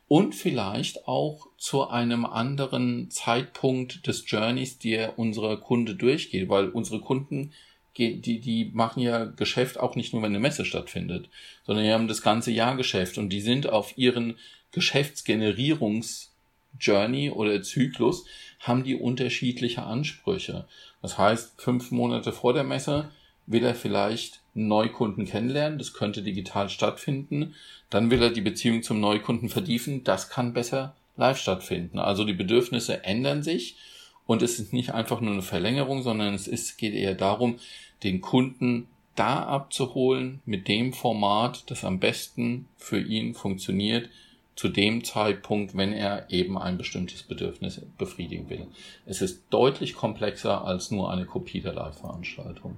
und 0.08 0.36
vielleicht 0.36 1.08
auch 1.08 1.48
zu 1.58 1.88
einem 1.88 2.28
anderen 2.28 3.10
Zeitpunkt 3.10 4.06
des 4.06 4.30
Journeys, 4.30 4.78
der 4.78 5.18
unser 5.18 5.58
Kunde 5.58 5.96
durchgeht, 5.96 6.48
weil 6.48 6.70
unsere 6.70 7.02
Kunden 7.02 7.54
die, 7.98 8.40
die 8.40 8.72
machen 8.74 9.02
ja 9.02 9.26
Geschäft 9.26 9.80
auch 9.80 9.96
nicht 9.96 10.14
nur, 10.14 10.22
wenn 10.22 10.32
eine 10.32 10.40
Messe 10.40 10.66
stattfindet, 10.66 11.30
sondern 11.66 11.86
die 11.86 11.92
haben 11.92 12.08
das 12.08 12.22
ganze 12.22 12.52
Jahr 12.52 12.76
Geschäft 12.76 13.18
und 13.18 13.30
die 13.30 13.42
sind 13.42 13.70
auf 13.70 13.98
ihren 13.98 14.38
Geschäftsgenerierungsjourney 14.72 17.32
oder 17.32 17.62
Zyklus, 17.62 18.26
haben 18.60 18.84
die 18.84 18.96
unterschiedliche 18.96 19.84
Ansprüche. 19.84 20.66
Das 21.02 21.18
heißt, 21.18 21.62
fünf 21.62 21.92
Monate 21.92 22.34
vor 22.34 22.54
der 22.54 22.64
Messe 22.64 23.10
will 23.48 23.64
er 23.64 23.76
vielleicht 23.76 24.42
Neukunden 24.54 25.26
kennenlernen, 25.26 25.78
das 25.78 25.94
könnte 25.94 26.24
digital 26.24 26.70
stattfinden. 26.70 27.54
Dann 27.90 28.10
will 28.10 28.22
er 28.22 28.32
die 28.32 28.42
Beziehung 28.42 28.84
zum 28.84 29.00
Neukunden 29.00 29.50
vertiefen, 29.50 30.04
das 30.04 30.30
kann 30.30 30.54
besser 30.54 30.96
live 31.18 31.38
stattfinden. 31.38 32.00
Also 32.00 32.26
die 32.26 32.34
Bedürfnisse 32.34 33.04
ändern 33.04 33.44
sich 33.44 33.78
und 34.26 34.42
es 34.42 34.60
ist 34.60 34.74
nicht 34.74 34.94
einfach 34.94 35.22
nur 35.22 35.34
eine 35.34 35.42
Verlängerung, 35.42 36.02
sondern 36.02 36.34
es 36.34 36.48
ist, 36.48 36.78
geht 36.78 36.94
eher 36.94 37.14
darum, 37.14 37.60
den 38.04 38.22
Kunden 38.22 38.88
da 39.16 39.44
abzuholen 39.44 40.42
mit 40.46 40.68
dem 40.68 40.94
Format, 40.94 41.70
das 41.72 41.86
am 41.86 42.00
besten 42.00 42.68
für 42.78 43.00
ihn 43.00 43.34
funktioniert, 43.34 44.10
zu 44.56 44.70
dem 44.70 45.04
Zeitpunkt, 45.04 45.76
wenn 45.76 45.92
er 45.92 46.30
eben 46.30 46.58
ein 46.58 46.78
bestimmtes 46.78 47.24
Bedürfnis 47.24 47.82
befriedigen 47.98 48.50
will. 48.50 48.68
Es 49.06 49.22
ist 49.22 49.44
deutlich 49.50 49.96
komplexer 49.96 50.64
als 50.64 50.92
nur 50.92 51.12
eine 51.12 51.26
Kopie 51.26 51.62
der 51.62 51.74
Live-Veranstaltung. 51.74 52.78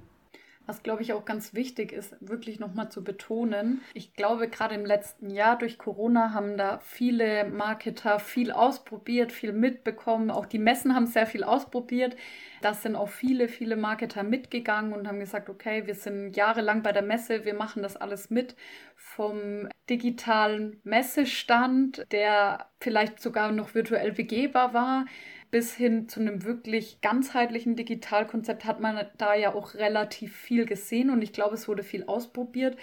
Was, 0.68 0.82
glaube 0.82 1.00
ich, 1.00 1.14
auch 1.14 1.24
ganz 1.24 1.54
wichtig 1.54 1.92
ist, 1.92 2.14
wirklich 2.20 2.60
nochmal 2.60 2.90
zu 2.90 3.02
betonen. 3.02 3.80
Ich 3.94 4.12
glaube, 4.12 4.48
gerade 4.48 4.74
im 4.74 4.84
letzten 4.84 5.30
Jahr 5.30 5.56
durch 5.56 5.78
Corona 5.78 6.34
haben 6.34 6.58
da 6.58 6.78
viele 6.80 7.46
Marketer 7.46 8.20
viel 8.20 8.52
ausprobiert, 8.52 9.32
viel 9.32 9.54
mitbekommen. 9.54 10.30
Auch 10.30 10.44
die 10.44 10.58
Messen 10.58 10.94
haben 10.94 11.06
sehr 11.06 11.26
viel 11.26 11.42
ausprobiert. 11.42 12.16
Da 12.60 12.74
sind 12.74 12.96
auch 12.96 13.08
viele, 13.08 13.48
viele 13.48 13.76
Marketer 13.76 14.22
mitgegangen 14.22 14.92
und 14.92 15.08
haben 15.08 15.20
gesagt, 15.20 15.48
okay, 15.48 15.86
wir 15.86 15.94
sind 15.94 16.36
jahrelang 16.36 16.82
bei 16.82 16.92
der 16.92 17.02
Messe, 17.02 17.46
wir 17.46 17.54
machen 17.54 17.82
das 17.82 17.96
alles 17.96 18.28
mit. 18.28 18.54
Vom 18.94 19.70
digitalen 19.88 20.80
Messestand, 20.84 22.04
der 22.12 22.68
vielleicht 22.78 23.22
sogar 23.22 23.52
noch 23.52 23.74
virtuell 23.74 24.12
begehbar 24.12 24.74
war, 24.74 25.06
bis 25.50 25.74
hin 25.74 26.08
zu 26.08 26.20
einem 26.20 26.44
wirklich 26.44 27.00
ganzheitlichen 27.00 27.76
Digitalkonzept 27.76 28.64
hat 28.64 28.80
man 28.80 29.06
da 29.16 29.34
ja 29.34 29.54
auch 29.54 29.74
relativ 29.74 30.36
viel 30.36 30.66
gesehen 30.66 31.10
und 31.10 31.22
ich 31.22 31.32
glaube, 31.32 31.54
es 31.54 31.68
wurde 31.68 31.82
viel 31.82 32.04
ausprobiert. 32.04 32.76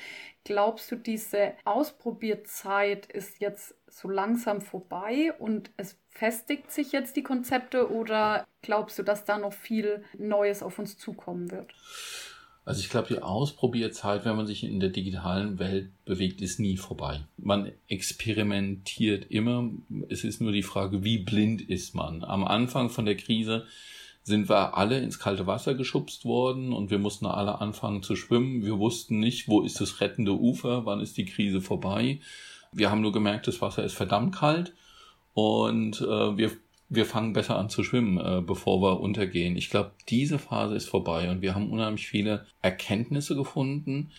Glaubst 0.43 0.91
du, 0.91 0.95
diese 0.95 1.53
Ausprobierzeit 1.63 3.05
ist 3.07 3.39
jetzt 3.39 3.75
so 3.87 4.09
langsam 4.09 4.61
vorbei 4.61 5.33
und 5.39 5.71
es 5.77 5.99
festigt 6.09 6.71
sich 6.71 6.91
jetzt 6.91 7.15
die 7.15 7.23
Konzepte 7.23 7.91
oder 7.91 8.45
glaubst 8.61 8.97
du, 8.99 9.03
dass 9.03 9.25
da 9.25 9.37
noch 9.37 9.53
viel 9.53 10.03
Neues 10.17 10.63
auf 10.63 10.79
uns 10.79 10.97
zukommen 10.97 11.51
wird? 11.51 11.73
Also 12.65 12.81
ich 12.81 12.89
glaube, 12.89 13.09
die 13.09 13.21
Ausprobierzeit, 13.21 14.25
wenn 14.25 14.35
man 14.35 14.47
sich 14.47 14.63
in 14.63 14.79
der 14.79 14.89
digitalen 14.89 15.59
Welt 15.59 15.91
bewegt, 16.03 16.41
ist 16.41 16.59
nie 16.59 16.77
vorbei. 16.77 17.21
Man 17.37 17.71
experimentiert 17.87 19.29
immer. 19.29 19.69
Es 20.09 20.23
ist 20.23 20.41
nur 20.41 20.51
die 20.51 20.63
Frage, 20.63 21.03
wie 21.03 21.19
blind 21.19 21.61
ist 21.61 21.93
man. 21.93 22.23
Am 22.23 22.43
Anfang 22.43 22.89
von 22.89 23.05
der 23.05 23.17
Krise 23.17 23.67
sind 24.23 24.49
wir 24.49 24.75
alle 24.75 24.99
ins 24.99 25.19
kalte 25.19 25.45
Wasser 25.45 25.75
geschubst 25.75 26.25
worden 26.25 26.73
und 26.73 26.89
wir 26.89 26.97
mussten 26.97 27.27
alle 27.27 27.61
anfangen 27.61 28.01
zu 28.01 28.15
schwimmen. 28.15 28.65
Wir 28.65 28.79
wussten 28.79 29.19
nicht, 29.19 29.47
wo 29.47 29.61
ist 29.61 29.79
das 29.79 30.01
rettende 30.01 30.33
Ufer, 30.33 30.87
wann 30.87 31.01
ist 31.01 31.17
die 31.17 31.25
Krise 31.25 31.61
vorbei. 31.61 32.19
Wir 32.71 32.89
haben 32.89 33.01
nur 33.01 33.11
gemerkt, 33.11 33.47
das 33.47 33.61
Wasser 33.61 33.83
ist 33.83 33.93
verdammt 33.93 34.33
kalt 34.33 34.73
und 35.35 36.01
äh, 36.01 36.37
wir 36.37 36.51
wir 36.89 37.05
fangen 37.05 37.33
besser 37.33 37.57
an 37.57 37.69
zu 37.69 37.83
schwimmen, 37.83 38.17
äh, 38.17 38.41
bevor 38.41 38.81
wir 38.81 38.99
untergehen. 38.99 39.55
Ich 39.55 39.69
glaube, 39.69 39.91
diese 40.09 40.39
Phase 40.39 40.75
ist 40.75 40.87
vorbei 40.87 41.29
und 41.29 41.41
wir 41.41 41.55
haben 41.55 41.71
unheimlich 41.71 42.07
viele 42.07 42.45
Erkenntnisse 42.61 43.35
gefunden. 43.35 44.11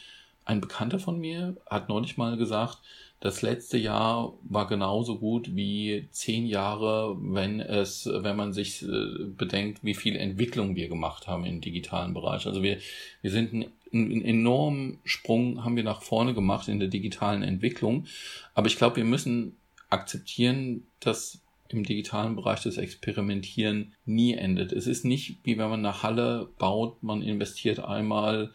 Ein 0.44 0.61
Bekannter 0.61 0.99
von 0.99 1.18
mir 1.18 1.56
hat 1.68 1.88
neulich 1.88 2.16
mal 2.16 2.37
gesagt, 2.37 2.78
das 3.20 3.40
letzte 3.40 3.78
Jahr 3.78 4.35
war 4.42 4.66
genauso 4.66 5.18
gut 5.18 5.56
wie 5.56 6.08
zehn 6.11 6.46
Jahre, 6.46 7.16
wenn 7.18 7.61
es, 7.61 8.06
wenn 8.12 8.37
man 8.37 8.52
sich 8.52 8.82
äh, 8.82 9.25
bedenkt, 9.37 9.82
wie 9.82 9.94
viel 9.94 10.16
Entwicklung 10.16 10.76
wir 10.76 10.88
gemacht 10.88 11.26
haben 11.26 11.44
im 11.44 11.61
digitalen 11.61 12.12
Bereich. 12.12 12.46
Also 12.46 12.62
wir, 12.62 12.78
wir 13.23 13.30
sind 13.30 13.54
einen, 13.54 13.73
einen 13.92 14.23
enormen 14.23 14.99
Sprung 15.04 15.64
haben 15.64 15.76
wir 15.76 15.85
nach 15.85 16.02
vorne 16.02 16.35
gemacht 16.35 16.68
in 16.68 16.78
der 16.78 16.88
digitalen 16.88 17.42
Entwicklung. 17.42 18.06
Aber 18.54 18.66
ich 18.66 18.76
glaube, 18.76 18.96
wir 18.96 19.04
müssen 19.04 19.56
akzeptieren, 19.88 20.87
dass 21.00 21.40
im 21.68 21.85
digitalen 21.85 22.37
Bereich 22.37 22.62
das 22.62 22.76
Experimentieren 22.76 23.94
nie 24.04 24.35
endet. 24.35 24.73
Es 24.73 24.87
ist 24.87 25.04
nicht 25.04 25.38
wie 25.44 25.58
wenn 25.58 25.70
man 25.70 25.85
eine 25.85 26.02
Halle 26.02 26.49
baut, 26.58 27.02
man 27.02 27.23
investiert 27.23 27.80
einmal 27.80 28.52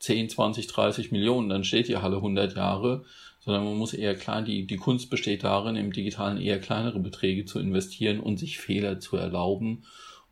10, 0.00 0.28
20, 0.28 0.66
30 0.66 1.12
Millionen, 1.12 1.48
dann 1.48 1.64
steht 1.64 1.88
die 1.88 1.96
Halle 1.96 2.16
100 2.16 2.56
Jahre, 2.56 3.04
sondern 3.40 3.64
man 3.64 3.76
muss 3.76 3.94
eher 3.94 4.14
klein, 4.14 4.44
die, 4.44 4.66
die 4.66 4.76
Kunst 4.76 5.10
besteht 5.10 5.44
darin, 5.44 5.76
im 5.76 5.92
digitalen 5.92 6.40
eher 6.40 6.60
kleinere 6.60 7.00
Beträge 7.00 7.44
zu 7.44 7.58
investieren 7.58 8.20
und 8.20 8.38
sich 8.38 8.58
Fehler 8.58 9.00
zu 9.00 9.16
erlauben 9.16 9.84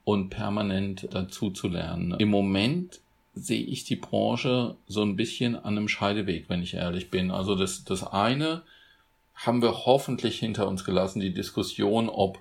und 0.05 0.31
permanent 0.31 1.09
dazu 1.11 1.51
zu 1.51 1.69
lernen. 1.69 2.15
Im 2.19 2.29
Moment 2.29 3.01
sehe 3.35 3.65
ich 3.65 3.85
die 3.85 3.97
Branche 3.97 4.77
so 4.87 5.03
ein 5.03 5.17
bisschen 5.17 5.57
an 5.57 5.77
einem 5.77 5.89
Scheideweg, 5.89 6.49
wenn 6.49 6.63
ich 6.63 6.75
ehrlich 6.75 7.11
bin. 7.11 7.31
Also 7.31 7.55
das, 7.55 7.85
das 7.85 8.03
eine, 8.03 8.63
haben 9.37 9.63
wir 9.63 9.87
hoffentlich 9.87 10.39
hinter 10.39 10.67
uns 10.67 10.85
gelassen, 10.85 11.21
die 11.21 11.33
Diskussion, 11.33 12.09
ob 12.09 12.39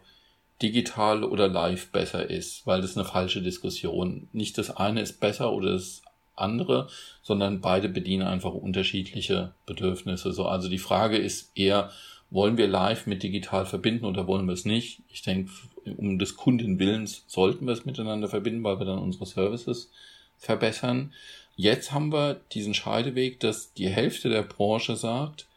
digital 0.62 1.24
oder 1.24 1.48
live 1.48 1.92
besser 1.92 2.30
ist, 2.30 2.66
weil 2.66 2.82
das 2.82 2.92
ist 2.92 2.98
eine 2.98 3.06
falsche 3.06 3.42
Diskussion. 3.42 4.30
Nicht 4.32 4.58
das 4.58 4.76
eine 4.76 5.02
ist 5.02 5.20
besser 5.20 5.52
oder 5.52 5.74
das 5.74 6.02
andere, 6.36 6.88
sondern 7.22 7.62
beide 7.62 7.90
bedienen 7.90 8.28
einfach 8.28 8.54
unterschiedliche 8.54 9.54
Bedürfnisse. 9.66 10.32
So, 10.32 10.46
also 10.46 10.70
die 10.70 10.78
Frage 10.78 11.18
ist 11.18 11.52
eher, 11.56 11.92
wollen 12.30 12.58
wir 12.58 12.68
live 12.68 13.06
mit 13.06 13.24
digital 13.24 13.66
verbinden 13.66 14.06
oder 14.06 14.28
wollen 14.28 14.46
wir 14.46 14.54
es 14.54 14.66
nicht? 14.66 15.02
Ich 15.10 15.22
denke, 15.22 15.52
um 15.98 16.18
des 16.18 16.36
Kundenwillens 16.36 17.26
sollten 17.28 17.66
wir 17.66 17.74
es 17.74 17.86
miteinander 17.86 18.28
verbinden, 18.28 18.64
weil 18.64 18.80
wir 18.80 18.86
dann 18.86 19.00
unsere 19.00 19.26
Services 19.26 19.92
verbessern. 20.38 21.14
Jetzt 21.56 21.92
haben 21.92 22.12
wir 22.12 22.42
diesen 22.52 22.74
Scheideweg, 22.74 23.40
dass 23.40 23.74
die 23.74 23.88
Hälfte 23.88 24.30
der 24.30 24.42
Branche 24.42 24.96
sagt, 24.96 25.48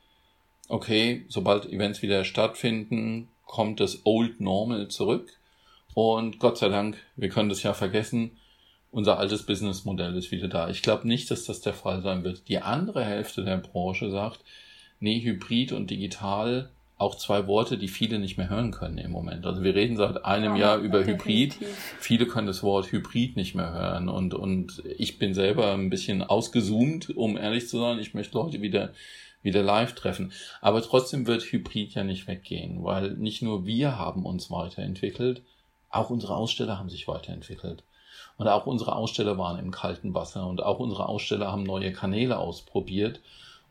okay, 0.68 1.24
sobald 1.28 1.66
Events 1.66 2.02
wieder 2.02 2.24
stattfinden, 2.24 3.28
kommt 3.46 3.80
das 3.80 4.02
Old 4.04 4.40
Normal 4.40 4.88
zurück. 4.88 5.32
Und 5.94 6.38
Gott 6.38 6.58
sei 6.58 6.68
Dank, 6.68 6.96
wir 7.16 7.28
können 7.28 7.48
das 7.48 7.62
ja 7.62 7.74
vergessen, 7.74 8.32
unser 8.90 9.18
altes 9.18 9.44
Businessmodell 9.44 10.16
ist 10.16 10.30
wieder 10.30 10.48
da. 10.48 10.70
Ich 10.70 10.82
glaube 10.82 11.08
nicht, 11.08 11.30
dass 11.30 11.44
das 11.44 11.60
der 11.60 11.74
Fall 11.74 12.02
sein 12.02 12.24
wird. 12.24 12.48
Die 12.48 12.58
andere 12.58 13.04
Hälfte 13.04 13.44
der 13.44 13.56
Branche 13.56 14.10
sagt, 14.10 14.40
nee, 15.00 15.20
Hybrid 15.20 15.72
und 15.72 15.90
digital, 15.90 16.70
auch 16.96 17.14
zwei 17.14 17.46
Worte, 17.46 17.78
die 17.78 17.86
viele 17.86 18.18
nicht 18.18 18.38
mehr 18.38 18.50
hören 18.50 18.72
können 18.72 18.98
im 18.98 19.12
Moment. 19.12 19.46
Also 19.46 19.62
wir 19.62 19.74
reden 19.74 19.96
seit 19.96 20.24
einem 20.24 20.56
ja, 20.56 20.74
Jahr 20.74 20.78
über 20.78 21.04
definitiv. 21.04 21.60
Hybrid. 21.60 21.68
Viele 22.00 22.26
können 22.26 22.48
das 22.48 22.62
Wort 22.62 22.90
Hybrid 22.90 23.36
nicht 23.36 23.54
mehr 23.54 23.72
hören. 23.72 24.08
Und, 24.08 24.34
und 24.34 24.82
ich 24.96 25.18
bin 25.18 25.32
selber 25.32 25.72
ein 25.72 25.90
bisschen 25.90 26.22
ausgezoomt, 26.22 27.16
um 27.16 27.36
ehrlich 27.36 27.68
zu 27.68 27.78
sein. 27.78 28.00
Ich 28.00 28.14
möchte 28.14 28.36
Leute 28.36 28.62
wieder 28.62 28.92
wieder 29.42 29.62
live 29.62 29.94
treffen. 29.94 30.32
Aber 30.60 30.82
trotzdem 30.82 31.26
wird 31.26 31.42
Hybrid 31.42 31.94
ja 31.94 32.04
nicht 32.04 32.26
weggehen, 32.26 32.84
weil 32.84 33.12
nicht 33.12 33.42
nur 33.42 33.66
wir 33.66 33.98
haben 33.98 34.24
uns 34.26 34.50
weiterentwickelt, 34.50 35.42
auch 35.90 36.10
unsere 36.10 36.36
Aussteller 36.36 36.78
haben 36.78 36.90
sich 36.90 37.08
weiterentwickelt. 37.08 37.82
Und 38.36 38.48
auch 38.48 38.66
unsere 38.66 38.94
Aussteller 38.94 39.38
waren 39.38 39.58
im 39.58 39.70
kalten 39.70 40.14
Wasser 40.14 40.46
und 40.46 40.62
auch 40.62 40.78
unsere 40.78 41.08
Aussteller 41.08 41.50
haben 41.50 41.64
neue 41.64 41.92
Kanäle 41.92 42.38
ausprobiert. 42.38 43.20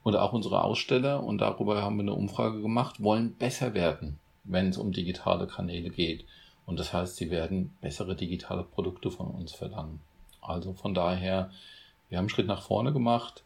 Und 0.04 0.16
auch 0.16 0.32
unsere 0.32 0.64
Aussteller, 0.64 1.24
und 1.24 1.40
darüber 1.40 1.82
haben 1.82 1.98
wir 1.98 2.04
eine 2.04 2.14
Umfrage 2.14 2.62
gemacht, 2.62 3.04
wollen 3.04 3.34
besser 3.36 3.74
werden, 3.74 4.20
wenn 4.46 4.70
es 4.70 4.78
um 4.78 4.94
digitale 4.94 5.48
Kanäle 5.48 5.90
geht. 5.90 6.26
Und 6.66 6.80
das 6.80 6.94
heißt, 6.94 7.18
sie 7.18 7.30
werden 7.30 7.76
bessere 7.82 8.16
digitale 8.16 8.64
Produkte 8.64 9.12
von 9.12 9.28
uns 9.28 9.54
verlangen. 9.54 10.00
Also 10.42 10.74
von 10.74 10.94
daher, 10.94 11.52
wir 12.08 12.18
haben 12.18 12.24
einen 12.24 12.30
Schritt 12.30 12.48
nach 12.48 12.62
vorne 12.62 12.94
gemacht. 12.94 13.44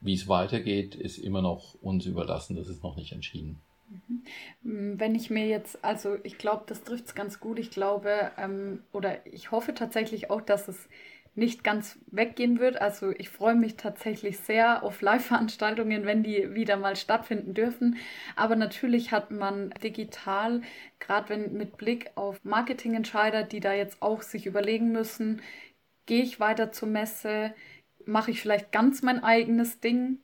Wie 0.00 0.14
es 0.14 0.28
weitergeht, 0.28 0.94
ist 0.94 1.18
immer 1.18 1.42
noch 1.42 1.74
uns 1.80 2.06
überlassen. 2.06 2.56
Das 2.56 2.68
ist 2.68 2.82
noch 2.82 2.96
nicht 2.96 3.12
entschieden. 3.12 3.60
Mhm. 4.62 5.00
Wenn 5.00 5.14
ich 5.14 5.30
mir 5.30 5.46
jetzt, 5.46 5.84
also 5.84 6.16
ich 6.22 6.38
glaube, 6.38 6.64
das 6.66 6.84
trifft 6.84 7.06
es 7.06 7.14
ganz 7.14 7.40
gut. 7.40 7.58
Ich 7.58 7.70
glaube, 7.70 8.30
ähm, 8.36 8.82
oder 8.92 9.26
ich 9.26 9.50
hoffe 9.50 9.74
tatsächlich 9.74 10.30
auch, 10.30 10.40
dass 10.40 10.68
es 10.68 10.88
nicht 11.38 11.62
ganz 11.62 11.98
weggehen 12.10 12.58
wird. 12.58 12.80
Also 12.80 13.12
ich 13.16 13.30
freue 13.30 13.54
mich 13.54 13.76
tatsächlich 13.76 14.38
sehr 14.38 14.82
auf 14.82 15.00
Live-Veranstaltungen, 15.00 16.04
wenn 16.04 16.22
die 16.22 16.54
wieder 16.54 16.76
mal 16.76 16.96
stattfinden 16.96 17.54
dürfen. 17.54 17.96
Aber 18.36 18.56
natürlich 18.56 19.12
hat 19.12 19.30
man 19.30 19.70
digital, 19.82 20.62
gerade 20.98 21.28
wenn 21.28 21.52
mit 21.52 21.76
Blick 21.76 22.10
auf 22.16 22.44
Marketingentscheider, 22.44 23.44
die 23.44 23.60
da 23.60 23.72
jetzt 23.72 24.02
auch 24.02 24.22
sich 24.22 24.46
überlegen 24.46 24.90
müssen, 24.90 25.40
gehe 26.06 26.22
ich 26.22 26.40
weiter 26.40 26.72
zur 26.72 26.88
Messe, 26.88 27.54
mache 28.08 28.30
ich 28.30 28.40
vielleicht 28.40 28.72
ganz 28.72 29.02
mein 29.02 29.22
eigenes 29.22 29.80
Ding? 29.80 30.18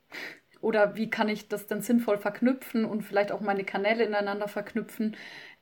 Oder 0.60 0.96
wie 0.96 1.10
kann 1.10 1.28
ich 1.28 1.48
das 1.48 1.66
denn 1.66 1.82
sinnvoll 1.82 2.18
verknüpfen 2.18 2.84
und 2.84 3.02
vielleicht 3.02 3.30
auch 3.30 3.40
meine 3.40 3.64
Kanäle 3.64 4.04
ineinander 4.04 4.48
verknüpfen? 4.48 5.16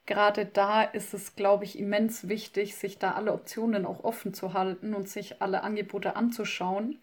Gerade 0.06 0.46
da 0.46 0.82
ist 0.82 1.14
es, 1.14 1.36
glaube 1.36 1.64
ich, 1.64 1.78
immens 1.78 2.28
wichtig, 2.28 2.74
sich 2.74 2.98
da 2.98 3.12
alle 3.12 3.32
Optionen 3.32 3.86
auch 3.86 4.02
offen 4.02 4.34
zu 4.34 4.52
halten 4.54 4.94
und 4.94 5.08
sich 5.08 5.42
alle 5.42 5.62
Angebote 5.62 6.16
anzuschauen. 6.16 6.98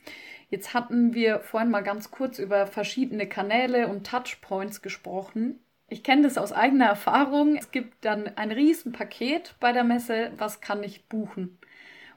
Jetzt 0.49 0.73
hatten 0.73 1.13
wir 1.13 1.39
vorhin 1.39 1.69
mal 1.69 1.83
ganz 1.83 2.11
kurz 2.11 2.39
über 2.39 2.67
verschiedene 2.67 3.27
Kanäle 3.27 3.88
und 3.88 4.07
Touchpoints 4.07 4.81
gesprochen. 4.81 5.59
Ich 5.88 6.03
kenne 6.03 6.23
das 6.23 6.38
aus 6.38 6.51
eigener 6.51 6.85
Erfahrung. 6.85 7.55
Es 7.55 7.71
gibt 7.71 8.05
dann 8.05 8.27
ein 8.38 8.51
Riesenpaket 8.51 9.55
bei 9.59 9.71
der 9.71 9.83
Messe, 9.83 10.31
was 10.38 10.61
kann 10.61 10.83
ich 10.83 11.07
buchen? 11.07 11.57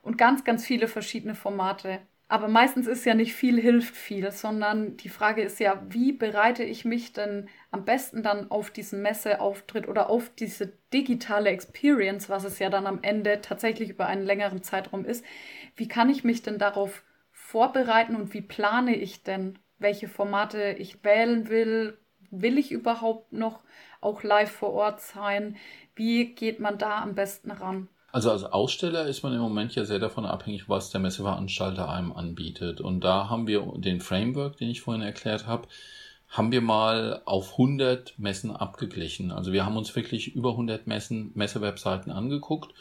Und 0.02 0.18
ganz, 0.18 0.44
ganz 0.44 0.66
viele 0.66 0.88
verschiedene 0.88 1.34
Formate. 1.34 2.00
Aber 2.32 2.48
meistens 2.48 2.86
ist 2.86 3.04
ja 3.04 3.12
nicht 3.12 3.34
viel 3.34 3.60
hilft 3.60 3.94
viel, 3.94 4.30
sondern 4.30 4.96
die 4.96 5.10
Frage 5.10 5.42
ist 5.42 5.60
ja, 5.60 5.82
wie 5.90 6.12
bereite 6.12 6.64
ich 6.64 6.86
mich 6.86 7.12
denn 7.12 7.50
am 7.70 7.84
besten 7.84 8.22
dann 8.22 8.50
auf 8.50 8.70
diesen 8.70 9.02
Messeauftritt 9.02 9.86
oder 9.86 10.08
auf 10.08 10.30
diese 10.30 10.72
digitale 10.94 11.50
Experience, 11.50 12.30
was 12.30 12.44
es 12.44 12.58
ja 12.58 12.70
dann 12.70 12.86
am 12.86 13.00
Ende 13.02 13.42
tatsächlich 13.42 13.90
über 13.90 14.06
einen 14.06 14.24
längeren 14.24 14.62
Zeitraum 14.62 15.04
ist, 15.04 15.22
wie 15.76 15.88
kann 15.88 16.08
ich 16.08 16.24
mich 16.24 16.40
denn 16.40 16.56
darauf 16.58 17.02
vorbereiten 17.32 18.16
und 18.16 18.32
wie 18.32 18.40
plane 18.40 18.96
ich 18.96 19.22
denn, 19.22 19.58
welche 19.78 20.08
Formate 20.08 20.76
ich 20.78 21.04
wählen 21.04 21.50
will? 21.50 21.98
Will 22.30 22.56
ich 22.56 22.72
überhaupt 22.72 23.34
noch 23.34 23.60
auch 24.00 24.22
live 24.22 24.50
vor 24.50 24.72
Ort 24.72 25.02
sein? 25.02 25.58
Wie 25.94 26.34
geht 26.34 26.60
man 26.60 26.78
da 26.78 27.02
am 27.02 27.14
besten 27.14 27.50
ran? 27.50 27.90
Also 28.12 28.30
als 28.30 28.44
Aussteller 28.44 29.06
ist 29.06 29.22
man 29.22 29.32
im 29.32 29.40
Moment 29.40 29.74
ja 29.74 29.86
sehr 29.86 29.98
davon 29.98 30.26
abhängig, 30.26 30.68
was 30.68 30.90
der 30.90 31.00
Messeveranstalter 31.00 31.88
einem 31.88 32.12
anbietet. 32.12 32.82
Und 32.82 33.00
da 33.00 33.30
haben 33.30 33.46
wir 33.46 33.66
den 33.76 34.02
Framework, 34.02 34.58
den 34.58 34.68
ich 34.68 34.82
vorhin 34.82 35.02
erklärt 35.02 35.46
habe, 35.46 35.66
haben 36.28 36.52
wir 36.52 36.60
mal 36.60 37.22
auf 37.24 37.52
100 37.52 38.18
Messen 38.18 38.54
abgeglichen. 38.54 39.32
Also 39.32 39.52
wir 39.52 39.64
haben 39.64 39.78
uns 39.78 39.96
wirklich 39.96 40.34
über 40.34 40.50
100 40.50 40.86
Messen, 40.86 41.30
Messewebseiten 41.34 42.12
angeguckt 42.12 42.74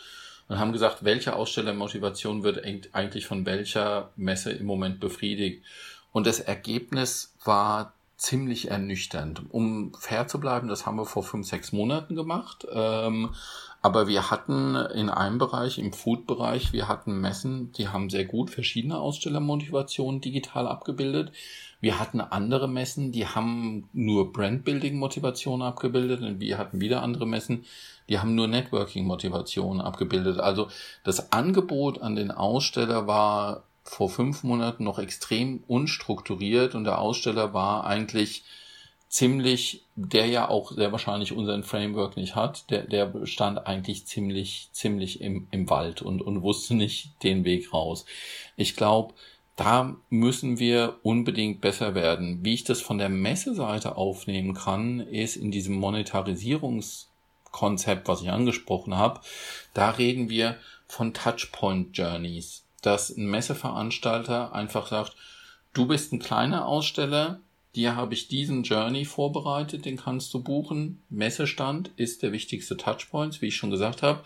und 0.50 0.60
haben 0.60 0.74
gesagt, 0.74 1.06
welche 1.06 1.34
Ausstellermotivation 1.36 2.44
wird 2.44 2.66
eigentlich 2.94 3.26
von 3.26 3.46
welcher 3.46 4.10
Messe 4.18 4.52
im 4.52 4.66
Moment 4.66 5.00
befriedigt. 5.00 5.64
Und 6.12 6.28
das 6.28 6.42
Ergebnis 6.42 7.36
war 7.46 7.94
ziemlich 8.18 8.70
ernüchternd. 8.70 9.42
Um 9.50 9.94
fair 9.98 10.28
zu 10.28 10.40
bleiben, 10.40 10.68
das 10.68 10.86
haben 10.86 10.98
wir 10.98 11.06
vor 11.06 11.24
fünf, 11.24 11.48
sechs 11.48 11.72
Monaten 11.72 12.16
gemacht. 12.16 12.68
Ähm, 12.72 13.32
aber 13.82 14.08
wir 14.08 14.30
hatten 14.30 14.76
in 14.76 15.10
einem 15.10 15.40
Bereich, 15.40 15.80
im 15.80 15.92
Food-Bereich, 15.92 16.72
wir 16.72 16.88
hatten 16.88 17.20
Messen, 17.20 17.72
die 17.74 17.88
haben 17.88 18.12
sehr 18.12 18.26
gut 18.26 18.52
verschiedene 18.52 19.00
Ausstellermotivationen 19.00 20.22
digital 20.22 20.68
abgebildet. 20.68 21.32
Wir 21.80 22.00
hatten 22.00 22.22
andere 22.22 22.68
Messen, 22.68 23.12
die 23.12 23.26
haben 23.26 23.90
nur 23.92 24.32
Brandbuilding-Motivationen 24.34 25.66
abgebildet 25.66 26.22
und 26.22 26.40
wir 26.40 26.60
hatten 26.60 26.80
wieder 26.80 27.02
andere 27.02 27.26
Messen, 27.26 27.66
die 28.08 28.20
haben 28.20 28.36
nur 28.36 28.48
Networking-Motivationen 28.48 29.82
abgebildet. 29.82 30.40
Also 30.40 30.68
das 31.04 31.32
Angebot 31.32 32.02
an 32.02 32.16
den 32.16 32.30
Aussteller 32.30 33.08
war 33.08 33.64
vor 33.84 34.10
fünf 34.10 34.44
Monaten 34.44 34.84
noch 34.84 35.00
extrem 35.00 35.64
unstrukturiert 35.68 36.76
und 36.76 36.84
der 36.84 37.00
Aussteller 37.00 37.56
war 37.56 37.86
eigentlich 37.86 38.44
ziemlich, 39.12 39.86
der 39.96 40.26
ja 40.28 40.48
auch 40.48 40.72
sehr 40.72 40.94
wahrscheinlich 40.94 41.34
unseren 41.34 41.64
Framework 41.64 42.16
nicht 42.16 42.34
hat, 42.34 42.72
der, 42.72 42.84
der 42.84 43.12
stand 43.26 43.68
eigentlich 43.68 44.06
ziemlich, 44.06 44.70
ziemlich 44.72 45.20
im, 45.20 45.50
im 45.52 45.70
Wald 45.70 46.02
und, 46.02 46.22
und 46.22 46.42
wusste 46.42 46.76
nicht 46.76 47.12
den 47.22 47.44
Weg 47.44 47.74
raus. 47.74 48.06
Ich 48.56 48.78
glaube, 48.78 49.14
da 49.58 49.98
müssen 50.10 50.60
wir 50.60 50.96
unbedingt 51.04 51.60
besser 51.60 51.94
werden. 51.94 52.46
Wie 52.46 52.54
ich 52.54 52.64
das 52.64 52.80
von 52.80 53.00
der 53.00 53.10
Messeseite 53.10 53.98
aufnehmen 53.98 54.54
kann, 54.54 55.02
ist 55.02 55.36
in 55.36 55.52
diesem 55.52 55.76
Monetarisierungskonzept, 55.76 58.08
was 58.08 58.22
ich 58.22 58.32
angesprochen 58.32 58.96
habe, 58.96 59.20
da 59.74 59.90
reden 59.90 60.30
wir 60.30 60.56
von 60.88 61.14
Touchpoint 61.14 61.98
Journeys, 61.98 62.64
dass 62.82 63.10
ein 63.10 63.30
Messeveranstalter 63.30 64.56
einfach 64.56 64.88
sagt, 64.88 65.18
du 65.74 65.86
bist 65.86 66.14
ein 66.14 66.20
kleiner 66.20 66.66
Aussteller, 66.66 67.42
Dir 67.76 67.96
habe 67.96 68.14
ich 68.14 68.28
diesen 68.28 68.64
Journey 68.64 69.06
vorbereitet, 69.06 69.86
den 69.86 69.98
kannst 69.98 70.34
du 70.34 70.44
buchen. 70.44 71.02
Messestand 71.10 71.92
ist 71.96 72.22
der 72.22 72.34
wichtigste 72.34 72.76
Touchpoints, 72.76 73.42
wie 73.42 73.48
ich 73.48 73.56
schon 73.56 73.72
gesagt 73.72 74.02
habe. 74.02 74.24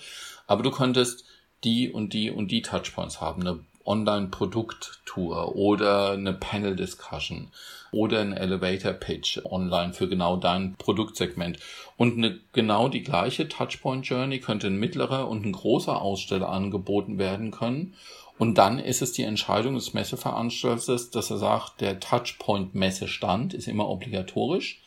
Aber 0.48 0.64
du 0.64 0.72
könntest 0.72 1.26
die 1.64 1.90
und 1.92 2.14
die 2.14 2.32
und 2.32 2.50
die 2.50 2.64
Touchpoints 2.64 3.22
haben. 3.22 3.42
Eine 3.42 3.60
Online-Produkt-Tour 3.86 5.56
oder 5.56 6.14
eine 6.14 6.34
Panel-Discussion 6.34 7.50
oder 7.92 8.20
ein 8.20 8.34
Elevator-Pitch 8.34 9.46
online 9.46 9.94
für 9.94 10.10
genau 10.10 10.38
dein 10.38 10.76
Produktsegment. 10.76 11.60
Und 11.98 12.18
eine, 12.18 12.40
genau 12.52 12.90
die 12.90 13.04
gleiche 13.04 13.48
Touchpoint-Journey 13.48 14.40
könnte 14.40 14.68
ein 14.68 14.78
mittlerer 14.78 15.28
und 15.30 15.46
ein 15.46 15.52
großer 15.52 16.02
Aussteller 16.02 16.50
angeboten 16.50 17.20
werden 17.20 17.52
können. 17.52 17.94
Und 18.38 18.58
dann 18.58 18.80
ist 18.80 19.02
es 19.02 19.14
die 19.14 19.24
Entscheidung 19.24 19.76
des 19.76 19.94
Messeveranstalters, 19.94 21.10
dass 21.10 21.30
er 21.32 21.38
sagt, 21.38 21.82
der 21.82 22.00
Touchpoint-Messestand 22.00 23.54
ist 23.54 23.68
immer 23.68 23.88
obligatorisch 23.88 24.82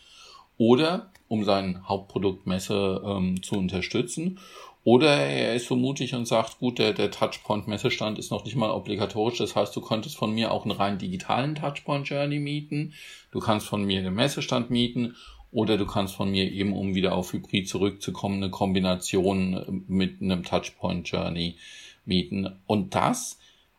oder 0.59 1.11
um 1.29 1.45
sein 1.45 1.87
Hauptprodukt 1.89 2.47
Messe 2.47 3.03
ähm, 3.05 3.43
zu 3.43 3.57
unterstützen. 3.57 4.39
Oder 4.85 5.17
er 5.17 5.55
ist 5.55 5.67
so 5.67 5.77
mutig 5.77 6.15
und 6.15 6.27
sagt, 6.27 6.61
gut, 6.61 6.79
der, 6.79 6.93
der 6.95 7.11
Touchpoint-Messestand 7.11 8.19
ist 8.19 8.31
noch 8.31 8.45
nicht 8.45 8.57
mal 8.57 8.71
obligatorisch. 8.71 9.39
Das 9.39 9.55
heißt, 9.55 9.75
du 9.77 9.81
könntest 9.81 10.17
von 10.17 10.33
mir 10.33 10.51
auch 10.51 10.65
einen 10.65 10.77
rein 10.77 10.99
digitalen 10.99 11.55
Touchpoint-Journey 11.55 12.39
mieten. 12.39 12.95
Du 13.31 13.41
kannst 13.41 13.67
von 13.67 13.85
mir 13.85 14.03
den 14.03 14.15
Messestand 14.15 14.71
mieten. 14.71 15.15
Oder 15.51 15.79
du 15.79 15.87
kannst 15.87 16.15
von 16.15 16.31
mir 16.31 16.51
eben, 16.51 16.75
um 16.75 16.95
wieder 16.95 17.15
auf 17.15 17.33
Hybrid 17.33 17.69
zurückzukommen, 17.69 18.43
eine 18.43 18.51
Kombination 18.51 19.85
mit 19.89 20.21
einem 20.21 20.43
Touchpoint-Journey 20.43 21.57
mieten. 22.05 22.59
Und 22.67 22.95
das 22.95 23.38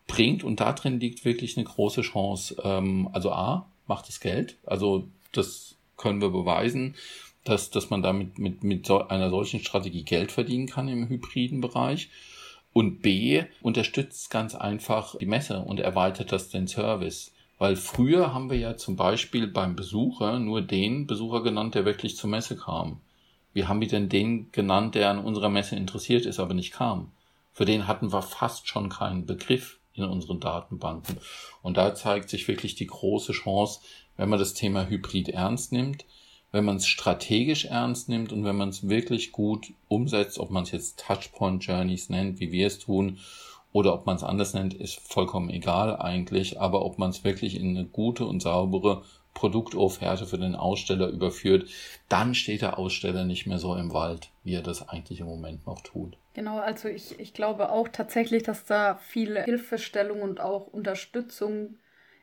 bringt, 0.10 0.44
und 0.44 0.60
da 0.60 0.74
drin 0.74 1.00
liegt 1.00 1.24
wirklich 1.24 1.56
eine 1.56 1.66
große 1.66 2.02
Chance. 2.02 2.58
Ähm, 2.64 3.08
also 3.14 3.32
A, 3.32 3.68
macht 3.88 4.10
es 4.10 4.20
Geld. 4.20 4.58
Also 4.66 5.08
das 5.32 5.76
können 5.96 6.22
wir 6.22 6.30
beweisen, 6.30 6.96
dass, 7.46 7.70
dass 7.70 7.90
man 7.90 8.02
damit 8.02 8.38
mit, 8.38 8.64
mit 8.64 8.86
so 8.86 9.08
einer 9.08 9.30
solchen 9.30 9.62
Strategie 9.62 10.04
Geld 10.04 10.32
verdienen 10.32 10.68
kann 10.68 10.90
im 10.90 11.08
hybriden 11.08 11.62
Bereich. 11.62 12.10
Und 12.74 13.02
B, 13.02 13.44
unterstützt 13.62 14.30
ganz 14.30 14.54
einfach 14.56 15.16
die 15.18 15.26
Messe 15.26 15.60
und 15.60 15.80
erweitert 15.80 16.32
das 16.32 16.50
den 16.50 16.68
Service. 16.68 17.32
Weil 17.58 17.76
früher 17.76 18.34
haben 18.34 18.50
wir 18.50 18.58
ja 18.58 18.78
zum 18.78 18.96
Beispiel 18.96 19.48
beim 19.48 19.76
Besucher 19.76 20.40
nur 20.40 20.62
den 20.62 21.08
Besucher 21.08 21.44
genannt, 21.44 21.76
der 21.76 21.86
wirklich 21.86 22.16
zur 22.16 22.30
Messe 22.30 22.56
kam. 22.56 23.02
Wie 23.54 23.66
haben 23.66 23.82
wir 23.82 23.88
denn 23.88 24.10
den 24.10 24.52
genannt, 24.52 24.96
der 24.96 25.10
an 25.10 25.20
unserer 25.20 25.50
Messe 25.50 25.76
interessiert 25.76 26.26
ist, 26.26 26.40
aber 26.40 26.54
nicht 26.54 26.72
kam? 26.72 27.12
Für 27.52 27.66
den 27.66 27.88
hatten 27.88 28.14
wir 28.14 28.22
fast 28.22 28.68
schon 28.68 28.90
keinen 28.90 29.26
Begriff 29.26 29.79
in 30.00 30.10
unseren 30.10 30.40
Datenbanken. 30.40 31.18
Und 31.62 31.78
da 31.78 31.94
zeigt 31.96 32.30
sich 32.30 32.48
wirklich 32.48 32.76
die 32.76 32.88
große 32.88 33.34
Chance, 33.34 33.82
wenn 34.18 34.30
man 34.30 34.40
das 34.40 34.54
Thema 34.54 34.88
Hybrid 34.88 35.30
ernst 35.30 35.72
nimmt, 35.72 36.06
wenn 36.52 36.66
man 36.66 36.78
es 36.78 36.88
strategisch 36.88 37.66
ernst 37.66 38.10
nimmt 38.10 38.34
und 38.34 38.44
wenn 38.44 38.58
man 38.58 38.70
es 38.70 38.90
wirklich 38.90 39.32
gut 39.32 39.74
umsetzt, 39.88 40.40
ob 40.40 40.50
man 40.50 40.64
es 40.64 40.72
jetzt 40.72 41.00
Touchpoint 41.00 41.64
Journeys 41.64 42.10
nennt, 42.10 42.40
wie 42.40 42.52
wir 42.52 42.68
es 42.68 42.80
tun, 42.80 43.20
oder 43.72 43.94
ob 43.94 44.06
man 44.06 44.16
es 44.16 44.24
anders 44.24 44.54
nennt, 44.54 44.74
ist 44.74 45.00
vollkommen 45.00 45.50
egal 45.50 45.96
eigentlich, 45.98 46.60
aber 46.60 46.84
ob 46.84 46.98
man 46.98 47.12
es 47.12 47.24
wirklich 47.24 47.56
in 47.56 47.78
eine 47.78 47.86
gute 47.86 48.26
und 48.26 48.42
saubere 48.42 49.04
Produktofferte 49.36 50.26
für 50.26 50.40
den 50.40 50.56
Aussteller 50.56 51.08
überführt, 51.08 51.70
dann 52.10 52.34
steht 52.34 52.62
der 52.62 52.80
Aussteller 52.80 53.26
nicht 53.26 53.46
mehr 53.46 53.60
so 53.60 53.76
im 53.76 53.94
Wald, 53.94 54.32
wie 54.44 54.56
er 54.56 54.64
das 54.64 54.90
eigentlich 54.90 55.20
im 55.20 55.28
Moment 55.28 55.68
noch 55.68 55.82
tut. 55.82 56.18
Genau, 56.34 56.60
also 56.60 56.88
ich, 56.90 57.20
ich 57.20 57.34
glaube 57.34 57.70
auch 57.72 57.88
tatsächlich, 57.88 58.44
dass 58.44 58.66
da 58.66 58.96
viel 58.98 59.42
Hilfestellung 59.44 60.22
und 60.22 60.40
auch 60.40 60.68
Unterstützung 60.68 61.79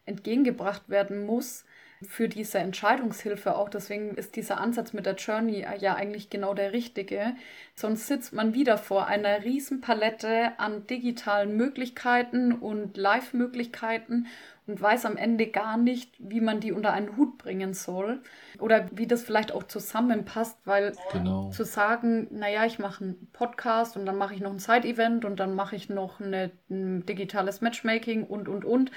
entgegengebracht 0.06 0.88
werden 0.88 1.26
muss 1.26 1.64
für 2.02 2.28
diese 2.28 2.58
Entscheidungshilfe 2.58 3.56
auch. 3.56 3.68
Deswegen 3.68 4.14
ist 4.14 4.36
dieser 4.36 4.60
Ansatz 4.60 4.92
mit 4.92 5.06
der 5.06 5.14
Journey 5.14 5.64
ja 5.78 5.94
eigentlich 5.94 6.30
genau 6.30 6.54
der 6.54 6.72
richtige. 6.72 7.34
Sonst 7.74 8.06
sitzt 8.06 8.32
man 8.32 8.54
wieder 8.54 8.78
vor 8.78 9.06
einer 9.06 9.44
riesen 9.44 9.80
Palette 9.80 10.52
an 10.58 10.86
digitalen 10.86 11.56
Möglichkeiten 11.56 12.52
und 12.52 12.96
Live-Möglichkeiten 12.96 14.26
und 14.66 14.82
weiß 14.82 15.06
am 15.06 15.16
Ende 15.16 15.46
gar 15.46 15.76
nicht, 15.76 16.12
wie 16.18 16.40
man 16.40 16.58
die 16.58 16.72
unter 16.72 16.92
einen 16.92 17.16
Hut 17.16 17.38
bringen 17.38 17.72
soll 17.72 18.20
oder 18.58 18.88
wie 18.90 19.06
das 19.06 19.22
vielleicht 19.22 19.52
auch 19.52 19.62
zusammenpasst, 19.62 20.58
weil 20.64 20.92
genau. 21.12 21.50
zu 21.50 21.64
sagen, 21.64 22.26
naja, 22.32 22.64
ich 22.66 22.78
mache 22.78 23.04
einen 23.04 23.28
Podcast 23.32 23.96
und 23.96 24.06
dann 24.06 24.16
mache 24.16 24.34
ich 24.34 24.40
noch 24.40 24.50
ein 24.50 24.58
Side-Event 24.58 25.24
und 25.24 25.38
dann 25.38 25.54
mache 25.54 25.76
ich 25.76 25.88
noch 25.88 26.20
eine, 26.20 26.50
ein 26.68 27.06
digitales 27.06 27.60
Matchmaking 27.60 28.24
und, 28.24 28.48
und, 28.48 28.64
und. 28.64 28.90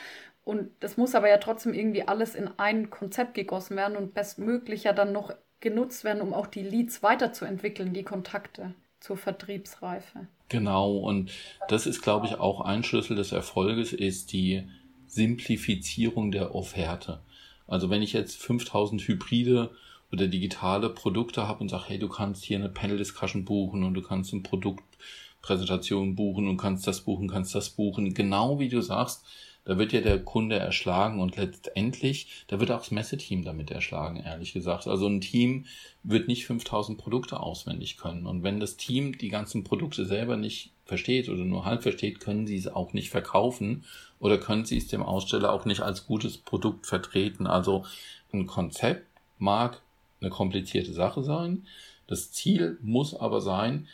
Und 0.43 0.71
das 0.80 0.97
muss 0.97 1.15
aber 1.15 1.30
ja 1.30 1.38
trotzdem 1.38 1.73
irgendwie 1.73 2.08
alles 2.08 2.36
in 2.36 2.49
ein 2.58 2.89
Konzept 2.89 3.36
gegossen 3.36 3.75
werden 3.75 3.97
und 3.97 4.13
bestmöglich 4.13 4.84
ja 4.84 4.93
dann 4.93 5.12
noch 5.12 5.34
genutzt 5.60 6.04
werden, 6.04 6.21
um 6.21 6.34
auch 6.34 6.47
die 6.47 6.63
Leads 6.63 7.04
weiterzuentwickeln, 7.04 7.93
die 7.93 8.04
Kontakte 8.04 8.73
zur 8.99 9.17
Vertriebsreife. 9.17 10.28
Genau, 10.49 10.97
und 10.97 11.32
das 11.67 11.86
ist, 11.86 12.02
glaube 12.02 12.28
ich, 12.28 12.36
auch 12.36 12.62
ein 12.62 12.84
Schlüssel 12.84 13.15
des 13.15 13.32
Erfolges, 13.32 13.93
ist 13.93 14.34
die 14.34 14.67
Simplifizierung 15.06 16.32
der 16.32 16.56
Offerte. 16.56 17.21
Also 17.67 17.89
wenn 17.89 18.02
ich 18.02 18.13
jetzt 18.13 18.38
5000 18.41 19.02
Hybride 19.08 19.71
oder 20.12 20.28
digitale 20.28 20.89
Produkte 20.89 21.47
habe 21.47 21.62
und 21.62 21.69
sage, 21.69 21.86
hey, 21.88 21.99
du 21.99 22.10
kannst 22.10 22.43
hier 22.43 22.58
eine 22.58 22.69
Panel 22.69 22.97
Discussion 22.97 23.45
buchen 23.45 23.84
und 23.84 23.93
du 23.93 24.02
kannst 24.02 24.34
eine 24.34 24.41
Produktpräsentation 24.41 26.15
buchen 26.15 26.47
und 26.47 26.58
kannst 26.58 26.88
das 26.88 27.02
buchen, 27.02 27.28
kannst 27.28 27.54
das 27.54 27.69
buchen, 27.69 28.13
genau 28.13 28.60
wie 28.60 28.69
du 28.69 28.82
sagst, 28.82 29.23
da 29.69 29.77
wird 29.77 29.93
ja 29.93 30.01
der 30.01 30.17
Kunde 30.17 30.55
erschlagen 30.55 31.21
und 31.21 31.38
letztendlich, 31.38 32.43
da 32.47 32.60
wird 32.60 32.71
auch 32.71 32.79
das 32.79 32.89
Messeteam 32.89 33.43
damit 33.43 33.69
erschlagen, 33.69 34.17
ehrlich 34.17 34.51
gesagt. 34.51 34.88
Also 34.88 35.05
ein 35.05 35.21
Team 35.21 35.67
wird 36.01 36.27
nicht 36.27 36.47
5000 36.47 36.97
Produkte 36.97 37.39
auswendig 37.39 37.97
können. 37.97 38.25
Und 38.25 38.41
wenn 38.41 38.60
das 38.60 38.77
Team 38.77 39.19
die 39.19 39.29
ganzen 39.29 39.63
Produkte 39.63 40.05
selber 40.05 40.38
nicht 40.38 40.71
versteht 40.86 41.29
oder 41.29 41.45
nur 41.45 41.65
halb 41.65 41.84
versteht, 41.84 42.19
können 42.19 42.47
sie 42.47 42.58
es 42.58 42.67
auch 42.67 42.93
nicht 42.93 43.12
verkaufen 43.12 43.84
oder 44.19 44.39
können 44.39 44.65
sie 44.65 44.75
es 44.75 44.88
dem 44.88 45.03
Aussteller 45.03 45.53
auch 45.53 45.65
nicht 45.65 45.82
als 45.82 46.08
gutes 46.08 46.39
Produkt 46.39 46.88
vertreten. 46.88 47.45
Also 47.45 47.86
ein 48.34 48.47
Konzept 48.47 49.05
mag 49.38 49.84
eine 50.19 50.32
komplizierte 50.32 50.93
Sache 50.93 51.21
sein. 51.21 51.67
Das 52.08 52.32
Ziel 52.32 52.79
muss 52.82 53.13
aber 53.13 53.39
sein, 53.39 53.88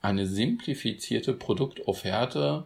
eine 0.00 0.26
simplifizierte 0.26 1.32
Produktofferte 1.32 2.64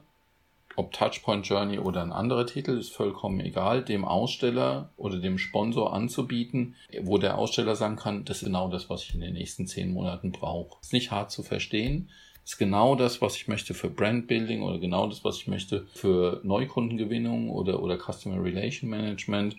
ob 0.76 0.92
Touchpoint 0.92 1.46
Journey 1.46 1.78
oder 1.78 2.02
ein 2.02 2.12
anderer 2.12 2.46
Titel, 2.46 2.78
ist 2.78 2.92
vollkommen 2.92 3.40
egal, 3.40 3.82
dem 3.82 4.04
Aussteller 4.04 4.90
oder 4.96 5.18
dem 5.18 5.38
Sponsor 5.38 5.92
anzubieten, 5.92 6.74
wo 7.02 7.18
der 7.18 7.38
Aussteller 7.38 7.76
sagen 7.76 7.96
kann, 7.96 8.24
das 8.24 8.38
ist 8.38 8.44
genau 8.44 8.68
das, 8.68 8.88
was 8.90 9.02
ich 9.02 9.14
in 9.14 9.20
den 9.20 9.34
nächsten 9.34 9.66
zehn 9.66 9.92
Monaten 9.92 10.32
brauche. 10.32 10.78
Ist 10.80 10.92
nicht 10.92 11.10
hart 11.10 11.30
zu 11.30 11.42
verstehen, 11.42 12.10
ist 12.44 12.58
genau 12.58 12.94
das, 12.94 13.20
was 13.20 13.36
ich 13.36 13.48
möchte 13.48 13.74
für 13.74 13.90
Brandbuilding 13.90 14.62
oder 14.62 14.78
genau 14.78 15.08
das, 15.08 15.24
was 15.24 15.38
ich 15.38 15.48
möchte 15.48 15.86
für 15.94 16.40
Neukundengewinnung 16.44 17.50
oder, 17.50 17.82
oder 17.82 17.98
Customer 17.98 18.42
Relation 18.42 18.88
Management. 18.88 19.56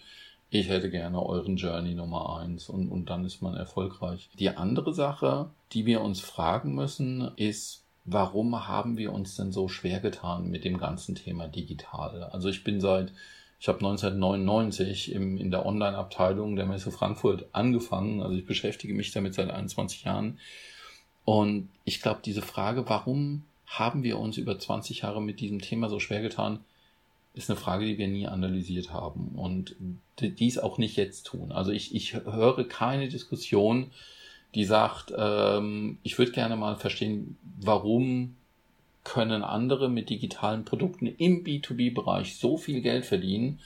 Ich 0.49 0.69
hätte 0.69 0.89
gerne 0.89 1.21
euren 1.21 1.57
Journey 1.57 1.93
Nummer 1.95 2.39
eins 2.39 2.69
und, 2.69 2.89
und 2.89 3.09
dann 3.09 3.25
ist 3.25 3.41
man 3.41 3.55
erfolgreich. 3.55 4.29
Die 4.39 4.49
andere 4.49 4.93
Sache, 4.93 5.49
die 5.73 5.85
wir 5.85 5.99
uns 5.99 6.21
fragen 6.21 6.75
müssen, 6.75 7.31
ist, 7.35 7.83
warum 8.07 8.67
haben 8.67 8.97
wir 8.97 9.13
uns 9.13 9.35
denn 9.35 9.51
so 9.51 9.67
schwer 9.67 9.99
getan 9.99 10.49
mit 10.49 10.63
dem 10.63 10.77
ganzen 10.77 11.13
Thema 11.13 11.47
digital? 11.47 12.23
Also 12.23 12.47
ich 12.47 12.63
bin 12.63 12.79
seit, 12.79 13.11
ich 13.59 13.67
habe 13.67 13.79
1999 13.79 15.11
im, 15.11 15.37
in 15.37 15.51
der 15.51 15.65
Online-Abteilung 15.65 16.55
der 16.55 16.65
Messe 16.65 16.91
Frankfurt 16.91 17.45
angefangen. 17.51 18.21
Also 18.21 18.35
ich 18.35 18.45
beschäftige 18.45 18.93
mich 18.93 19.11
damit 19.11 19.33
seit 19.33 19.51
21 19.51 20.05
Jahren. 20.05 20.39
Und 21.25 21.69
ich 21.83 22.01
glaube, 22.01 22.21
diese 22.23 22.41
Frage, 22.41 22.87
warum 22.87 23.43
haben 23.65 24.03
wir 24.03 24.17
uns 24.17 24.37
über 24.37 24.57
20 24.57 25.01
Jahre 25.01 25.21
mit 25.21 25.41
diesem 25.41 25.59
Thema 25.59 25.89
so 25.89 25.99
schwer 25.99 26.21
getan, 26.21 26.61
ist 27.33 27.49
eine 27.49 27.59
Frage, 27.59 27.85
die 27.85 27.97
wir 27.97 28.07
nie 28.07 28.25
analysiert 28.25 28.93
haben 28.93 29.33
und 29.35 29.75
dies 30.19 30.57
auch 30.57 30.77
nicht 30.77 30.95
jetzt 30.95 31.27
tun. 31.27 31.51
Also 31.51 31.71
ich, 31.71 31.93
ich 31.93 32.13
höre 32.13 32.67
keine 32.67 33.09
Diskussion, 33.09 33.91
die 34.55 34.65
sagt, 34.65 35.13
ähm, 35.15 35.97
ich 36.03 36.17
würde 36.17 36.31
gerne 36.31 36.55
mal 36.55 36.75
verstehen, 36.75 37.37
warum 37.59 38.35
können 39.03 39.43
andere 39.43 39.89
mit 39.89 40.09
digitalen 40.09 40.65
Produkten 40.65 41.07
im 41.07 41.43
B2B-Bereich 41.43 42.37
so 42.37 42.57
viel 42.57 42.81
Geld 42.81 43.05
verdienen 43.05 43.59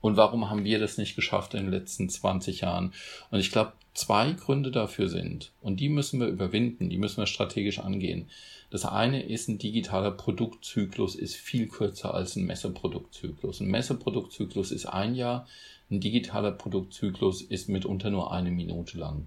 und 0.00 0.16
warum 0.16 0.50
haben 0.50 0.64
wir 0.64 0.78
das 0.78 0.98
nicht 0.98 1.14
geschafft 1.14 1.54
in 1.54 1.64
den 1.64 1.70
letzten 1.70 2.08
20 2.08 2.62
Jahren? 2.62 2.92
Und 3.30 3.40
ich 3.40 3.50
glaube, 3.50 3.72
zwei 3.94 4.32
Gründe 4.32 4.70
dafür 4.70 5.08
sind, 5.08 5.52
und 5.60 5.78
die 5.80 5.88
müssen 5.88 6.20
wir 6.20 6.26
überwinden, 6.28 6.88
die 6.88 6.98
müssen 6.98 7.18
wir 7.18 7.26
strategisch 7.26 7.78
angehen. 7.78 8.26
Das 8.70 8.84
eine 8.84 9.22
ist, 9.22 9.48
ein 9.48 9.58
digitaler 9.58 10.12
Produktzyklus 10.12 11.16
ist 11.16 11.34
viel 11.34 11.68
kürzer 11.68 12.14
als 12.14 12.36
ein 12.36 12.46
Messeproduktzyklus. 12.46 13.60
Ein 13.60 13.68
Messeproduktzyklus 13.68 14.70
ist 14.70 14.86
ein 14.86 15.14
Jahr, 15.14 15.46
ein 15.90 16.00
digitaler 16.00 16.52
Produktzyklus 16.52 17.42
ist 17.42 17.68
mitunter 17.68 18.10
nur 18.10 18.32
eine 18.32 18.52
Minute 18.52 18.96
lang. 18.96 19.26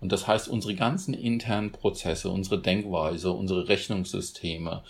Und 0.00 0.12
das 0.12 0.26
heißt, 0.26 0.48
unsere 0.48 0.74
ganzen 0.74 1.14
internen 1.14 1.72
Prozesse, 1.72 2.28
unsere 2.28 2.60
Denkweise, 2.60 3.32
unsere 3.32 3.68
Rechnungssysteme 3.68 4.82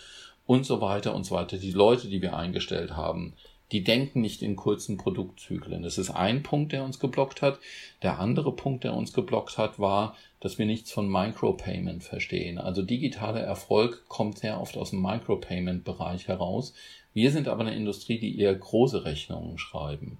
und 0.46 0.66
so 0.66 0.80
weiter 0.80 1.14
und 1.14 1.24
so 1.24 1.34
weiter, 1.34 1.58
die 1.58 1.72
Leute, 1.72 2.08
die 2.08 2.22
wir 2.22 2.36
eingestellt 2.36 2.96
haben, 2.96 3.34
die 3.72 3.82
denken 3.82 4.20
nicht 4.20 4.42
in 4.42 4.54
kurzen 4.54 4.98
Produktzyklen. 4.98 5.82
Das 5.82 5.96
ist 5.96 6.10
ein 6.10 6.42
Punkt, 6.42 6.72
der 6.72 6.84
uns 6.84 6.98
geblockt 6.98 7.40
hat. 7.40 7.58
Der 8.02 8.18
andere 8.18 8.54
Punkt, 8.54 8.84
der 8.84 8.94
uns 8.94 9.14
geblockt 9.14 9.56
hat, 9.56 9.78
war, 9.78 10.14
dass 10.40 10.58
wir 10.58 10.66
nichts 10.66 10.92
von 10.92 11.10
Micropayment 11.10 12.04
verstehen. 12.04 12.58
Also 12.58 12.82
digitaler 12.82 13.40
Erfolg 13.40 14.04
kommt 14.08 14.38
sehr 14.38 14.60
oft 14.60 14.76
aus 14.76 14.90
dem 14.90 15.00
Micropayment-Bereich 15.00 16.28
heraus. 16.28 16.74
Wir 17.14 17.30
sind 17.30 17.48
aber 17.48 17.62
eine 17.62 17.74
Industrie, 17.74 18.18
die 18.18 18.38
eher 18.38 18.54
große 18.54 19.04
Rechnungen 19.04 19.56
schreiben. 19.56 20.18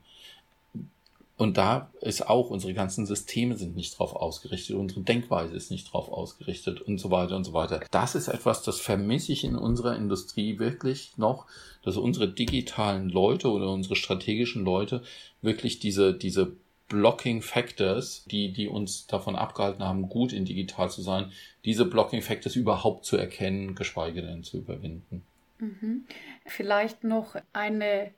Und 1.43 1.57
da 1.57 1.91
ist 2.01 2.29
auch, 2.29 2.51
unsere 2.51 2.73
ganzen 2.73 3.05
Systeme 3.05 3.57
sind 3.57 3.75
nicht 3.75 3.99
drauf 3.99 4.15
ausgerichtet, 4.15 4.77
unsere 4.77 5.01
Denkweise 5.01 5.57
ist 5.57 5.73
nicht 5.73 5.93
drauf 5.93 6.09
ausgerichtet 6.09 6.81
und 6.81 6.99
so 6.99 7.11
weiter 7.11 7.35
und 7.35 7.43
so 7.43 7.53
weiter. 7.53 7.81
Das 7.91 8.15
ist 8.15 8.29
etwas, 8.29 8.63
das 8.63 8.79
vermisse 8.79 9.33
ich 9.33 9.43
in 9.43 9.57
unserer 9.57 9.97
Industrie 9.97 10.61
wirklich 10.61 11.19
noch, 11.19 11.49
dass 11.83 11.97
unsere 11.97 12.29
digitalen 12.29 13.09
Leute 13.09 13.51
oder 13.51 13.73
unsere 13.73 13.97
strategischen 13.97 14.63
Leute 14.65 15.03
wirklich 15.41 15.81
diese, 15.81 16.15
diese 16.15 16.53
Blocking 16.87 17.43
Factors, 17.43 18.25
die, 18.31 18.53
die 18.53 18.69
uns 18.69 19.09
davon 19.09 19.35
abgehalten 19.35 19.83
haben, 19.83 20.09
gut 20.09 20.33
in 20.33 20.45
digital 20.45 20.91
zu 20.91 21.03
sein, 21.03 21.33
diese 21.65 21.87
Blocking 21.87 22.23
Factors 22.23 22.55
überhaupt 22.55 23.05
zu 23.05 23.17
erkennen, 23.17 23.75
geschweige 23.75 24.23
denn 24.23 24.45
zu 24.45 24.59
überwinden. 24.59 25.25
Mhm. 25.59 26.05
Vielleicht 26.47 27.03
noch 27.03 27.35
eine 27.53 28.13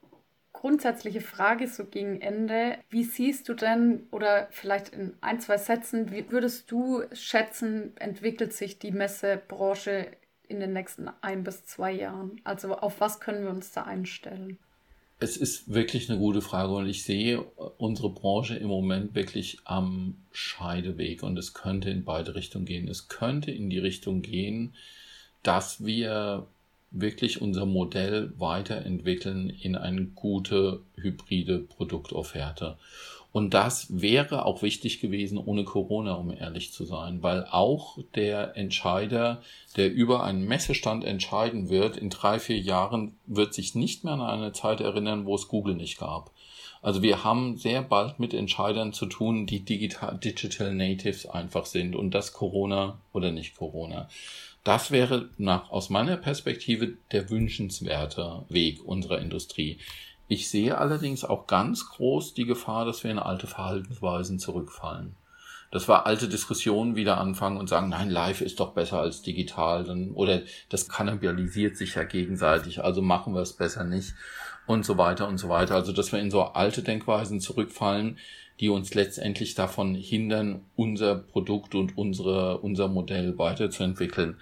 grundsätzliche 0.54 1.20
Frage 1.20 1.68
so 1.68 1.84
gegen 1.84 2.22
Ende. 2.22 2.78
Wie 2.88 3.04
siehst 3.04 3.50
du 3.50 3.54
denn, 3.54 4.06
oder 4.10 4.48
vielleicht 4.50 4.88
in 4.88 5.12
ein, 5.20 5.38
zwei 5.40 5.58
Sätzen, 5.58 6.10
wie 6.10 6.30
würdest 6.30 6.70
du 6.70 7.02
schätzen, 7.12 7.94
entwickelt 7.98 8.54
sich 8.54 8.78
die 8.78 8.92
Messebranche 8.92 10.06
in 10.48 10.60
den 10.60 10.72
nächsten 10.72 11.10
ein 11.20 11.44
bis 11.44 11.66
zwei 11.66 11.92
Jahren? 11.92 12.40
Also 12.44 12.76
auf 12.76 13.00
was 13.00 13.20
können 13.20 13.42
wir 13.42 13.50
uns 13.50 13.72
da 13.72 13.82
einstellen? 13.82 14.58
Es 15.20 15.36
ist 15.36 15.72
wirklich 15.72 16.10
eine 16.10 16.18
gute 16.18 16.40
Frage 16.40 16.72
und 16.72 16.86
ich 16.86 17.04
sehe 17.04 17.42
unsere 17.76 18.10
Branche 18.10 18.56
im 18.56 18.68
Moment 18.68 19.14
wirklich 19.14 19.58
am 19.64 20.16
Scheideweg 20.32 21.22
und 21.22 21.38
es 21.38 21.54
könnte 21.54 21.90
in 21.90 22.04
beide 22.04 22.34
Richtungen 22.34 22.64
gehen. 22.64 22.88
Es 22.88 23.08
könnte 23.08 23.50
in 23.50 23.70
die 23.70 23.78
Richtung 23.78 24.22
gehen, 24.22 24.74
dass 25.42 25.84
wir 25.84 26.46
wirklich 26.94 27.42
unser 27.42 27.66
Modell 27.66 28.32
weiterentwickeln 28.38 29.50
in 29.50 29.76
eine 29.76 30.04
gute 30.06 30.80
hybride 30.96 31.58
Produktofferte. 31.58 32.76
Und 33.32 33.52
das 33.52 34.00
wäre 34.00 34.44
auch 34.44 34.62
wichtig 34.62 35.00
gewesen 35.00 35.38
ohne 35.38 35.64
Corona, 35.64 36.14
um 36.14 36.30
ehrlich 36.30 36.72
zu 36.72 36.84
sein, 36.84 37.20
weil 37.20 37.48
auch 37.50 37.98
der 38.14 38.56
Entscheider, 38.56 39.42
der 39.76 39.92
über 39.92 40.22
einen 40.22 40.46
Messestand 40.46 41.04
entscheiden 41.04 41.68
wird, 41.68 41.96
in 41.96 42.10
drei, 42.10 42.38
vier 42.38 42.60
Jahren 42.60 43.16
wird 43.26 43.52
sich 43.52 43.74
nicht 43.74 44.04
mehr 44.04 44.12
an 44.12 44.20
eine 44.20 44.52
Zeit 44.52 44.80
erinnern, 44.80 45.26
wo 45.26 45.34
es 45.34 45.48
Google 45.48 45.74
nicht 45.74 45.98
gab. 45.98 46.30
Also 46.80 47.02
wir 47.02 47.24
haben 47.24 47.56
sehr 47.56 47.82
bald 47.82 48.20
mit 48.20 48.34
Entscheidern 48.34 48.92
zu 48.92 49.06
tun, 49.06 49.46
die 49.46 49.64
digital, 49.64 50.16
Digital 50.18 50.72
Natives 50.72 51.26
einfach 51.26 51.66
sind 51.66 51.96
und 51.96 52.12
das 52.12 52.34
Corona 52.34 53.00
oder 53.12 53.32
nicht 53.32 53.56
Corona. 53.56 54.08
Das 54.64 54.90
wäre 54.90 55.28
nach, 55.36 55.70
aus 55.70 55.90
meiner 55.90 56.16
Perspektive 56.16 56.94
der 57.12 57.28
wünschenswerte 57.28 58.46
Weg 58.48 58.82
unserer 58.82 59.18
Industrie. 59.18 59.78
Ich 60.26 60.48
sehe 60.48 60.78
allerdings 60.78 61.22
auch 61.22 61.46
ganz 61.46 61.86
groß 61.90 62.32
die 62.32 62.46
Gefahr, 62.46 62.86
dass 62.86 63.04
wir 63.04 63.10
in 63.10 63.18
alte 63.18 63.46
Verhaltensweisen 63.46 64.38
zurückfallen. 64.38 65.16
Dass 65.70 65.86
wir 65.86 66.06
alte 66.06 66.28
Diskussionen 66.28 66.96
wieder 66.96 67.18
anfangen 67.18 67.58
und 67.58 67.68
sagen, 67.68 67.90
nein, 67.90 68.08
live 68.08 68.40
ist 68.40 68.58
doch 68.58 68.72
besser 68.72 69.00
als 69.00 69.20
digital, 69.20 69.84
dann, 69.84 70.12
oder 70.12 70.40
das 70.70 70.88
kannibalisiert 70.88 71.76
sich 71.76 71.94
ja 71.96 72.04
gegenseitig, 72.04 72.82
also 72.82 73.02
machen 73.02 73.34
wir 73.34 73.42
es 73.42 73.52
besser 73.52 73.84
nicht 73.84 74.14
und 74.66 74.84
so 74.84 74.98
weiter 74.98 75.28
und 75.28 75.38
so 75.38 75.48
weiter. 75.48 75.74
Also, 75.74 75.92
dass 75.92 76.12
wir 76.12 76.20
in 76.20 76.30
so 76.30 76.42
alte 76.42 76.82
Denkweisen 76.82 77.40
zurückfallen, 77.40 78.18
die 78.60 78.68
uns 78.68 78.94
letztendlich 78.94 79.54
davon 79.54 79.94
hindern, 79.94 80.62
unser 80.76 81.16
Produkt 81.16 81.74
und 81.74 81.98
unsere, 81.98 82.58
unser 82.58 82.88
Modell 82.88 83.36
weiterzuentwickeln. 83.36 84.36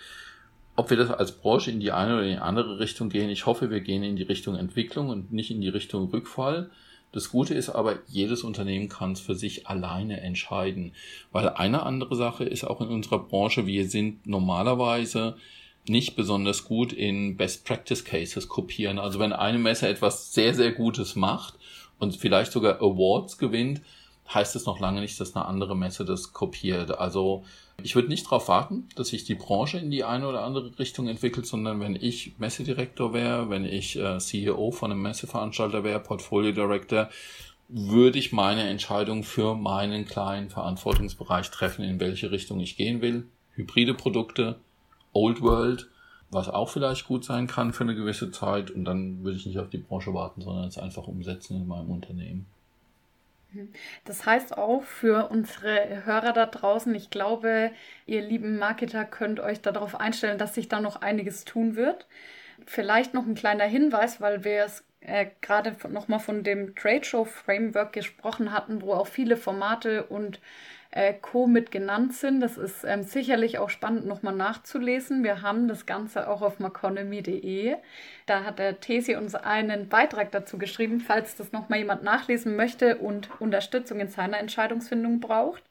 Ob 0.76 0.90
wir 0.90 0.96
das 0.96 1.10
als 1.10 1.32
Branche 1.32 1.70
in 1.70 1.80
die 1.80 1.92
eine 1.92 2.14
oder 2.14 2.22
in 2.22 2.34
die 2.34 2.38
andere 2.38 2.78
Richtung 2.78 3.08
gehen, 3.08 3.30
ich 3.30 3.46
hoffe, 3.46 3.70
wir 3.70 3.80
gehen 3.80 4.02
in 4.02 4.16
die 4.16 4.22
Richtung 4.22 4.56
Entwicklung 4.56 5.08
und 5.08 5.32
nicht 5.32 5.50
in 5.50 5.60
die 5.60 5.68
Richtung 5.68 6.10
Rückfall. 6.10 6.70
Das 7.12 7.30
Gute 7.30 7.52
ist 7.52 7.68
aber, 7.68 7.98
jedes 8.06 8.42
Unternehmen 8.42 8.88
kann 8.88 9.12
es 9.12 9.20
für 9.20 9.34
sich 9.34 9.66
alleine 9.66 10.20
entscheiden. 10.22 10.92
Weil 11.30 11.50
eine 11.50 11.82
andere 11.82 12.16
Sache 12.16 12.44
ist 12.44 12.64
auch 12.64 12.80
in 12.80 12.88
unserer 12.88 13.18
Branche, 13.18 13.66
wir 13.66 13.86
sind 13.88 14.26
normalerweise 14.26 15.36
nicht 15.88 16.14
besonders 16.16 16.64
gut 16.64 16.92
in 16.92 17.36
Best 17.36 17.64
Practice 17.64 18.04
Cases 18.04 18.48
kopieren. 18.48 18.98
Also 18.98 19.18
wenn 19.18 19.32
eine 19.32 19.58
Messe 19.58 19.88
etwas 19.88 20.32
sehr, 20.32 20.54
sehr 20.54 20.72
Gutes 20.72 21.16
macht 21.16 21.54
und 21.98 22.16
vielleicht 22.16 22.52
sogar 22.52 22.76
Awards 22.76 23.38
gewinnt, 23.38 23.82
heißt 24.32 24.56
es 24.56 24.66
noch 24.66 24.78
lange 24.78 25.00
nicht, 25.00 25.18
dass 25.20 25.34
eine 25.34 25.44
andere 25.44 25.76
Messe 25.76 26.04
das 26.04 26.32
kopiert. 26.32 26.98
Also 26.98 27.44
ich 27.82 27.94
würde 27.94 28.08
nicht 28.08 28.26
darauf 28.26 28.48
warten, 28.48 28.88
dass 28.94 29.08
sich 29.08 29.24
die 29.24 29.34
Branche 29.34 29.78
in 29.78 29.90
die 29.90 30.04
eine 30.04 30.28
oder 30.28 30.44
andere 30.44 30.78
Richtung 30.78 31.08
entwickelt, 31.08 31.46
sondern 31.46 31.80
wenn 31.80 31.96
ich 31.96 32.34
Messedirektor 32.38 33.12
wäre, 33.12 33.50
wenn 33.50 33.64
ich 33.64 33.96
äh, 33.96 34.18
CEO 34.18 34.70
von 34.70 34.92
einem 34.92 35.02
Messeveranstalter 35.02 35.82
wäre, 35.82 36.00
Portfolio 36.00 36.52
Director, 36.52 37.08
würde 37.68 38.18
ich 38.18 38.32
meine 38.32 38.68
Entscheidung 38.68 39.24
für 39.24 39.54
meinen 39.56 40.04
kleinen 40.04 40.50
Verantwortungsbereich 40.50 41.50
treffen, 41.50 41.84
in 41.84 42.00
welche 42.00 42.30
Richtung 42.30 42.60
ich 42.60 42.76
gehen 42.76 43.00
will. 43.00 43.26
Hybride 43.54 43.94
Produkte, 43.94 44.56
Old 45.12 45.42
World, 45.42 45.88
was 46.30 46.48
auch 46.48 46.70
vielleicht 46.70 47.06
gut 47.06 47.24
sein 47.24 47.46
kann 47.46 47.72
für 47.72 47.84
eine 47.84 47.94
gewisse 47.94 48.30
Zeit. 48.30 48.70
Und 48.70 48.84
dann 48.84 49.22
würde 49.24 49.36
ich 49.36 49.46
nicht 49.46 49.58
auf 49.58 49.68
die 49.68 49.78
Branche 49.78 50.14
warten, 50.14 50.40
sondern 50.40 50.66
es 50.66 50.78
einfach 50.78 51.06
umsetzen 51.06 51.56
in 51.56 51.66
meinem 51.66 51.90
Unternehmen. 51.90 52.46
Das 54.04 54.24
heißt 54.24 54.56
auch 54.56 54.82
für 54.82 55.28
unsere 55.30 56.06
Hörer 56.06 56.32
da 56.32 56.46
draußen, 56.46 56.94
ich 56.94 57.10
glaube, 57.10 57.70
ihr 58.06 58.22
lieben 58.22 58.56
Marketer 58.58 59.04
könnt 59.04 59.40
euch 59.40 59.60
darauf 59.60 60.00
einstellen, 60.00 60.38
dass 60.38 60.54
sich 60.54 60.68
da 60.68 60.80
noch 60.80 61.02
einiges 61.02 61.44
tun 61.44 61.76
wird. 61.76 62.06
Vielleicht 62.66 63.12
noch 63.12 63.26
ein 63.26 63.34
kleiner 63.34 63.64
Hinweis, 63.64 64.20
weil 64.20 64.44
wir 64.44 64.64
es 64.64 64.84
äh, 65.00 65.26
gerade 65.40 65.76
nochmal 65.90 66.20
von 66.20 66.44
dem 66.44 66.74
Trade 66.74 67.04
Show 67.04 67.24
Framework 67.24 67.92
gesprochen 67.92 68.52
hatten, 68.52 68.80
wo 68.80 68.94
auch 68.94 69.06
viele 69.06 69.36
Formate 69.36 70.04
und 70.04 70.40
äh, 70.92 71.14
Co. 71.14 71.46
mit 71.46 71.70
genannt 71.70 72.14
sind. 72.14 72.40
Das 72.40 72.58
ist 72.58 72.84
ähm, 72.84 73.02
sicherlich 73.02 73.58
auch 73.58 73.70
spannend 73.70 74.06
nochmal 74.06 74.34
nachzulesen. 74.34 75.24
Wir 75.24 75.42
haben 75.42 75.66
das 75.66 75.86
Ganze 75.86 76.28
auch 76.28 76.42
auf 76.42 76.60
maconomy.de. 76.60 77.76
Da 78.26 78.44
hat 78.44 78.58
der 78.58 78.78
Tesi 78.80 79.16
uns 79.16 79.34
einen 79.34 79.88
Beitrag 79.88 80.30
dazu 80.30 80.58
geschrieben, 80.58 81.00
falls 81.00 81.34
das 81.34 81.50
nochmal 81.52 81.80
jemand 81.80 82.04
nachlesen 82.04 82.56
möchte 82.56 82.98
und 82.98 83.28
Unterstützung 83.40 84.00
in 84.00 84.08
seiner 84.08 84.38
Entscheidungsfindung 84.38 85.20
braucht. 85.20 85.62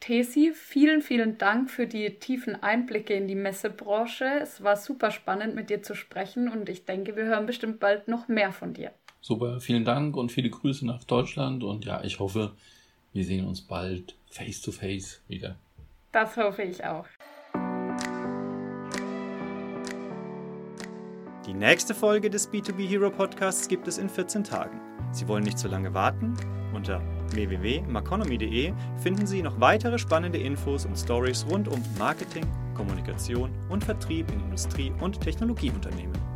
Tesi, 0.00 0.52
vielen, 0.54 1.02
vielen 1.02 1.38
Dank 1.38 1.70
für 1.70 1.86
die 1.86 2.18
tiefen 2.18 2.62
Einblicke 2.62 3.14
in 3.14 3.28
die 3.28 3.34
Messebranche. 3.34 4.40
Es 4.42 4.62
war 4.62 4.76
super 4.76 5.10
spannend, 5.10 5.54
mit 5.54 5.70
dir 5.70 5.82
zu 5.82 5.94
sprechen 5.94 6.48
und 6.48 6.68
ich 6.68 6.84
denke, 6.84 7.16
wir 7.16 7.24
hören 7.24 7.46
bestimmt 7.46 7.80
bald 7.80 8.08
noch 8.08 8.28
mehr 8.28 8.52
von 8.52 8.72
dir. 8.74 8.92
Super, 9.20 9.60
vielen 9.60 9.84
Dank 9.84 10.16
und 10.16 10.32
viele 10.32 10.50
Grüße 10.50 10.86
nach 10.86 11.02
Deutschland 11.04 11.64
und 11.64 11.84
ja, 11.84 12.04
ich 12.04 12.20
hoffe, 12.20 12.52
wir 13.16 13.24
sehen 13.24 13.46
uns 13.46 13.62
bald 13.62 14.14
face 14.30 14.60
to 14.60 14.70
face 14.70 15.22
wieder. 15.26 15.56
Das 16.12 16.36
hoffe 16.36 16.62
ich 16.62 16.84
auch. 16.84 17.06
Die 21.46 21.54
nächste 21.54 21.94
Folge 21.94 22.28
des 22.28 22.50
B2B 22.52 22.86
Hero 22.86 23.10
Podcasts 23.10 23.68
gibt 23.68 23.88
es 23.88 23.98
in 23.98 24.08
14 24.08 24.44
Tagen. 24.44 24.80
Sie 25.12 25.26
wollen 25.28 25.44
nicht 25.44 25.58
zu 25.58 25.68
lange 25.68 25.94
warten? 25.94 26.34
Unter 26.74 27.00
www.maconomy.de 27.30 28.74
finden 28.98 29.26
Sie 29.26 29.42
noch 29.42 29.58
weitere 29.60 29.98
spannende 29.98 30.38
Infos 30.38 30.84
und 30.84 30.96
Stories 30.96 31.46
rund 31.48 31.68
um 31.68 31.82
Marketing, 31.98 32.44
Kommunikation 32.74 33.50
und 33.70 33.84
Vertrieb 33.84 34.30
in 34.30 34.40
Industrie- 34.40 34.92
und 35.00 35.20
Technologieunternehmen. 35.20 36.35